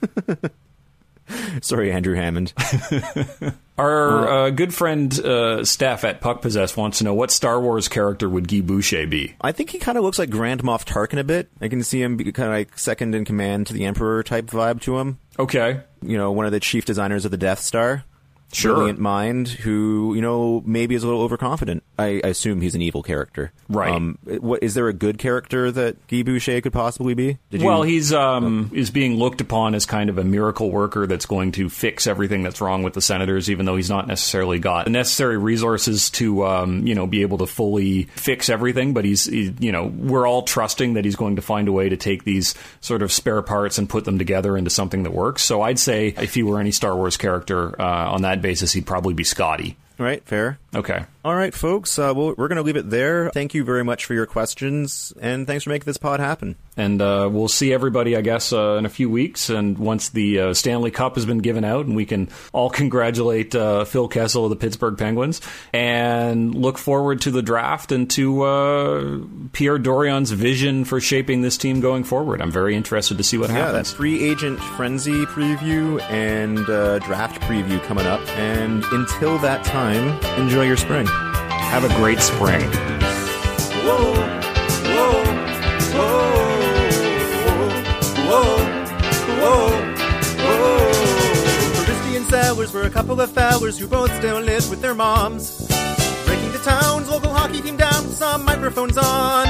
Sorry, 1.60 1.92
Andrew 1.92 2.14
Hammond. 2.14 2.52
Our 3.78 4.28
uh, 4.28 4.50
good 4.50 4.74
friend 4.74 5.12
uh, 5.20 5.64
Steph 5.64 6.02
at 6.04 6.20
Puck 6.20 6.42
Possess 6.42 6.76
wants 6.76 6.98
to 6.98 7.04
know 7.04 7.14
what 7.14 7.30
Star 7.30 7.60
Wars 7.60 7.86
character 7.86 8.28
would 8.28 8.48
Guy 8.48 8.60
Boucher 8.60 9.06
be? 9.06 9.34
I 9.40 9.52
think 9.52 9.70
he 9.70 9.78
kind 9.78 9.96
of 9.96 10.04
looks 10.04 10.18
like 10.18 10.30
Grand 10.30 10.62
Moff 10.62 10.84
Tarkin 10.84 11.18
a 11.18 11.24
bit. 11.24 11.48
I 11.60 11.68
can 11.68 11.82
see 11.84 12.02
him 12.02 12.16
be 12.16 12.32
kind 12.32 12.48
of 12.48 12.54
like 12.54 12.78
second 12.78 13.14
in 13.14 13.24
command 13.24 13.68
to 13.68 13.74
the 13.74 13.84
Emperor 13.84 14.22
type 14.22 14.46
vibe 14.46 14.80
to 14.82 14.98
him. 14.98 15.18
Okay. 15.38 15.80
You 16.02 16.16
know, 16.16 16.32
one 16.32 16.46
of 16.46 16.52
the 16.52 16.60
chief 16.60 16.86
designers 16.86 17.24
of 17.24 17.30
the 17.30 17.36
Death 17.36 17.60
Star. 17.60 18.04
Sure. 18.52 18.74
Brilliant 18.76 18.98
mind 18.98 19.48
who, 19.48 20.14
you 20.14 20.22
know, 20.22 20.62
maybe 20.64 20.94
is 20.94 21.02
a 21.02 21.06
little 21.06 21.20
overconfident. 21.22 21.82
I, 21.98 22.20
I 22.24 22.28
assume 22.28 22.60
he's 22.62 22.74
an 22.74 22.80
evil 22.80 23.02
character. 23.02 23.52
Right. 23.68 23.90
Um, 23.92 24.18
what, 24.24 24.62
is 24.62 24.72
there 24.74 24.88
a 24.88 24.92
good 24.94 25.18
character 25.18 25.70
that 25.70 26.06
Guy 26.08 26.22
Boucher 26.22 26.60
could 26.62 26.72
possibly 26.72 27.12
be? 27.14 27.38
Did 27.50 27.60
you- 27.60 27.66
Well, 27.66 27.82
he's 27.82 28.12
um, 28.12 28.70
is 28.72 28.90
being 28.90 29.16
looked 29.16 29.40
upon 29.42 29.74
as 29.74 29.84
kind 29.84 30.08
of 30.08 30.16
a 30.16 30.24
miracle 30.24 30.70
worker 30.70 31.06
that's 31.06 31.26
going 31.26 31.52
to 31.52 31.68
fix 31.68 32.06
everything 32.06 32.42
that's 32.42 32.60
wrong 32.60 32.82
with 32.82 32.94
the 32.94 33.02
Senators, 33.02 33.50
even 33.50 33.66
though 33.66 33.76
he's 33.76 33.90
not 33.90 34.06
necessarily 34.06 34.58
got 34.58 34.84
the 34.86 34.90
necessary 34.90 35.36
resources 35.36 36.08
to 36.10 36.46
um, 36.46 36.86
you 36.86 36.94
know 36.94 37.06
be 37.06 37.22
able 37.22 37.38
to 37.38 37.46
fully 37.46 38.04
fix 38.14 38.48
everything. 38.48 38.94
But 38.94 39.04
he's 39.04 39.26
he, 39.26 39.54
you 39.60 39.72
know 39.72 39.86
we're 39.86 40.26
all 40.26 40.42
trusting 40.42 40.94
that 40.94 41.04
he's 41.04 41.16
going 41.16 41.36
to 41.36 41.42
find 41.42 41.68
a 41.68 41.72
way 41.72 41.88
to 41.90 41.96
take 41.98 42.24
these 42.24 42.54
sort 42.80 43.02
of 43.02 43.12
spare 43.12 43.42
parts 43.42 43.76
and 43.76 43.88
put 43.90 44.04
them 44.06 44.18
together 44.18 44.56
into 44.56 44.70
something 44.70 45.02
that 45.02 45.12
works. 45.12 45.42
So 45.42 45.60
I'd 45.60 45.78
say 45.78 46.14
if 46.18 46.32
he 46.34 46.42
were 46.42 46.58
any 46.60 46.70
Star 46.70 46.96
Wars 46.96 47.16
character 47.18 47.78
uh, 47.80 48.10
on 48.12 48.22
that 48.22 48.37
basis, 48.42 48.72
he'd 48.72 48.86
probably 48.86 49.14
be 49.14 49.24
Scotty. 49.24 49.76
Right, 49.98 50.22
fair. 50.24 50.58
Okay. 50.76 51.04
All 51.24 51.34
right, 51.34 51.52
folks. 51.52 51.98
Uh, 51.98 52.12
well, 52.14 52.34
we're 52.36 52.46
going 52.48 52.56
to 52.56 52.62
leave 52.62 52.76
it 52.76 52.88
there. 52.88 53.30
Thank 53.30 53.52
you 53.52 53.64
very 53.64 53.82
much 53.82 54.04
for 54.04 54.14
your 54.14 54.26
questions, 54.26 55.12
and 55.20 55.46
thanks 55.46 55.64
for 55.64 55.70
making 55.70 55.86
this 55.86 55.96
pod 55.96 56.20
happen. 56.20 56.54
And 56.78 57.02
uh, 57.02 57.28
we'll 57.30 57.48
see 57.48 57.72
everybody, 57.74 58.16
I 58.16 58.20
guess, 58.22 58.52
uh, 58.52 58.76
in 58.78 58.86
a 58.86 58.88
few 58.88 59.10
weeks. 59.10 59.50
And 59.50 59.76
once 59.76 60.08
the 60.10 60.38
uh, 60.40 60.54
Stanley 60.54 60.90
Cup 60.92 61.16
has 61.16 61.26
been 61.26 61.38
given 61.38 61.64
out, 61.64 61.84
and 61.86 61.96
we 61.96 62.06
can 62.06 62.28
all 62.52 62.70
congratulate 62.70 63.54
uh, 63.54 63.84
Phil 63.84 64.06
Kessel 64.08 64.44
of 64.44 64.50
the 64.50 64.56
Pittsburgh 64.56 64.96
Penguins, 64.96 65.40
and 65.72 66.54
look 66.54 66.78
forward 66.78 67.20
to 67.22 67.30
the 67.32 67.42
draft 67.42 67.90
and 67.90 68.08
to 68.10 68.42
uh, 68.42 69.18
Pierre 69.52 69.78
Dorion's 69.78 70.30
vision 70.30 70.84
for 70.84 71.00
shaping 71.00 71.42
this 71.42 71.58
team 71.58 71.80
going 71.80 72.04
forward. 72.04 72.40
I'm 72.40 72.52
very 72.52 72.76
interested 72.76 73.18
to 73.18 73.24
see 73.24 73.36
what 73.38 73.48
Yeah, 73.50 73.56
that 73.56 73.66
happens. 73.66 73.92
free 73.92 74.22
agent 74.30 74.60
frenzy 74.60 75.26
preview 75.26 76.00
and 76.10 76.60
uh, 76.70 77.00
draft 77.00 77.42
preview 77.42 77.82
coming 77.82 78.06
up. 78.06 78.20
And 78.38 78.84
until 78.92 79.36
that 79.38 79.64
time, 79.64 80.16
enjoy 80.40 80.64
your 80.66 80.76
spring. 80.76 81.06
Have 81.08 81.82
a 81.82 81.88
great 81.96 82.20
spring. 82.20 82.62
Whoa, 83.84 84.12
whoa, 84.14 84.37
hours 92.68 92.70
for 92.70 92.86
a 92.86 92.90
couple 92.90 93.20
of 93.20 93.30
fellers 93.30 93.78
who 93.78 93.86
both 93.86 94.14
still 94.16 94.40
live 94.40 94.68
with 94.70 94.80
their 94.80 94.94
moms. 94.94 95.66
Breaking 96.26 96.52
the 96.52 96.60
town's 96.64 97.08
local 97.08 97.30
hockey 97.30 97.60
team 97.60 97.76
down 97.76 98.04
with 98.04 98.16
some 98.16 98.44
microphones 98.44 98.96
on. 98.98 99.46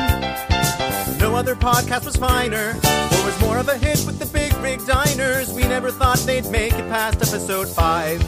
No 1.18 1.34
other 1.34 1.54
podcast 1.54 2.04
was 2.04 2.16
finer, 2.16 2.70
or 2.84 3.24
was 3.24 3.40
more 3.40 3.58
of 3.58 3.68
a 3.68 3.76
hit 3.76 4.04
with 4.06 4.18
the 4.18 4.26
big 4.26 4.54
rig 4.58 4.84
diners. 4.86 5.52
We 5.52 5.62
never 5.62 5.90
thought 5.90 6.18
they'd 6.18 6.48
make 6.50 6.72
it 6.72 6.88
past 6.88 7.16
episode 7.16 7.68
5. 7.68 8.22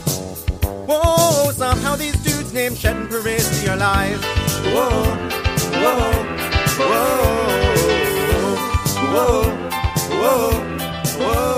Whoa, 0.87 1.51
somehow 1.51 1.95
these 1.95 2.17
dudes 2.23 2.53
named 2.53 2.77
Shed 2.77 2.95
and 2.95 3.09
Paris 3.09 3.67
are 3.67 3.73
alive. 3.73 4.23
Whoa, 4.73 4.89
whoa, 5.83 6.11
whoa, 6.79 7.21
whoa, 9.11 9.35
whoa, 9.39 9.43
whoa. 10.19 10.51
whoa. 11.19 11.50